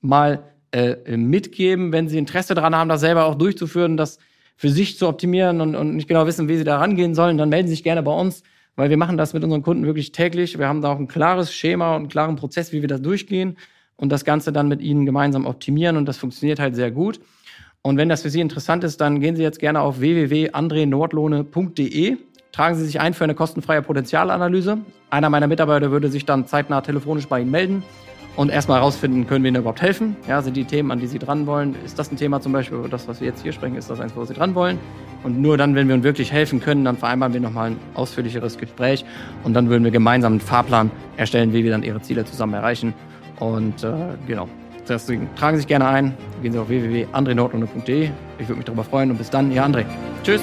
mal 0.00 0.44
äh, 0.70 1.16
mitgeben, 1.16 1.92
wenn 1.92 2.08
Sie 2.08 2.18
Interesse 2.18 2.54
daran 2.54 2.74
haben, 2.74 2.88
das 2.88 3.00
selber 3.00 3.26
auch 3.26 3.34
durchzuführen, 3.34 3.96
das 3.96 4.18
für 4.56 4.70
sich 4.70 4.96
zu 4.98 5.08
optimieren 5.08 5.60
und, 5.60 5.74
und 5.74 5.96
nicht 5.96 6.08
genau 6.08 6.26
wissen, 6.26 6.48
wie 6.48 6.56
Sie 6.56 6.64
da 6.64 6.78
rangehen 6.78 7.14
sollen, 7.14 7.36
dann 7.36 7.48
melden 7.48 7.68
Sie 7.68 7.74
sich 7.74 7.82
gerne 7.82 8.02
bei 8.02 8.12
uns 8.12 8.42
weil 8.76 8.90
wir 8.90 8.96
machen 8.96 9.16
das 9.16 9.34
mit 9.34 9.44
unseren 9.44 9.62
Kunden 9.62 9.86
wirklich 9.86 10.10
täglich. 10.12 10.58
Wir 10.58 10.68
haben 10.68 10.82
da 10.82 10.92
auch 10.92 10.98
ein 10.98 11.08
klares 11.08 11.54
Schema 11.54 11.94
und 11.94 12.02
einen 12.02 12.08
klaren 12.08 12.36
Prozess, 12.36 12.72
wie 12.72 12.80
wir 12.80 12.88
das 12.88 13.02
durchgehen 13.02 13.56
und 13.96 14.10
das 14.10 14.24
Ganze 14.24 14.52
dann 14.52 14.68
mit 14.68 14.80
Ihnen 14.80 15.04
gemeinsam 15.06 15.46
optimieren 15.46 15.96
und 15.96 16.06
das 16.06 16.16
funktioniert 16.16 16.60
halt 16.60 16.74
sehr 16.74 16.90
gut. 16.90 17.20
Und 17.82 17.98
wenn 17.98 18.08
das 18.08 18.22
für 18.22 18.30
Sie 18.30 18.40
interessant 18.40 18.82
ist, 18.84 19.00
dann 19.00 19.20
gehen 19.20 19.36
Sie 19.36 19.42
jetzt 19.42 19.58
gerne 19.58 19.80
auf 19.80 20.00
www.andrenordlohne.de, 20.00 22.16
tragen 22.50 22.76
Sie 22.76 22.86
sich 22.86 23.00
ein 23.00 23.14
für 23.14 23.24
eine 23.24 23.34
kostenfreie 23.34 23.82
Potenzialanalyse. 23.82 24.78
Einer 25.10 25.28
meiner 25.28 25.46
Mitarbeiter 25.46 25.90
würde 25.90 26.08
sich 26.08 26.24
dann 26.24 26.46
zeitnah 26.46 26.80
telefonisch 26.80 27.26
bei 27.26 27.40
Ihnen 27.40 27.50
melden 27.50 27.82
und 28.36 28.50
erstmal 28.50 28.78
herausfinden, 28.80 29.26
können 29.26 29.44
wir 29.44 29.48
Ihnen 29.48 29.60
überhaupt 29.60 29.82
helfen? 29.82 30.16
Ja, 30.28 30.42
sind 30.42 30.56
die 30.56 30.64
Themen, 30.64 30.90
an 30.90 31.00
die 31.00 31.06
Sie 31.06 31.18
dran 31.18 31.46
wollen? 31.46 31.76
Ist 31.84 31.98
das 31.98 32.10
ein 32.10 32.16
Thema 32.16 32.40
zum 32.40 32.52
Beispiel, 32.52 32.78
über 32.78 32.88
das, 32.88 33.06
was 33.06 33.20
wir 33.20 33.28
jetzt 33.28 33.42
hier 33.42 33.52
sprechen, 33.52 33.76
ist 33.76 33.90
das 33.90 34.00
eins, 34.00 34.14
wo 34.16 34.24
Sie 34.24 34.34
dran 34.34 34.54
wollen? 34.54 34.78
Und 35.22 35.40
nur 35.40 35.56
dann, 35.56 35.74
wenn 35.74 35.88
wir 35.88 35.94
uns 35.94 36.04
wirklich 36.04 36.32
helfen 36.32 36.60
können, 36.60 36.84
dann 36.84 36.96
vereinbaren 36.96 37.32
wir 37.32 37.40
nochmal 37.40 37.70
ein 37.70 37.78
ausführlicheres 37.94 38.58
Gespräch 38.58 39.04
und 39.44 39.54
dann 39.54 39.68
würden 39.68 39.84
wir 39.84 39.90
gemeinsam 39.90 40.34
einen 40.34 40.40
Fahrplan 40.40 40.90
erstellen, 41.16 41.52
wie 41.52 41.64
wir 41.64 41.70
dann 41.70 41.82
Ihre 41.82 42.00
Ziele 42.02 42.24
zusammen 42.24 42.54
erreichen. 42.54 42.92
Und 43.38 43.84
äh, 43.84 43.92
genau, 44.26 44.48
deswegen 44.88 45.28
tragen 45.36 45.56
Sie 45.56 45.62
sich 45.62 45.68
gerne 45.68 45.86
ein, 45.86 46.14
gehen 46.42 46.52
Sie 46.52 46.58
auf 46.58 46.68
www.andrenordrunde.de. 46.68 48.10
Ich 48.38 48.48
würde 48.48 48.56
mich 48.56 48.64
darüber 48.64 48.84
freuen 48.84 49.10
und 49.10 49.18
bis 49.18 49.30
dann, 49.30 49.50
Ihr 49.50 49.64
André. 49.64 49.84
Tschüss! 50.22 50.42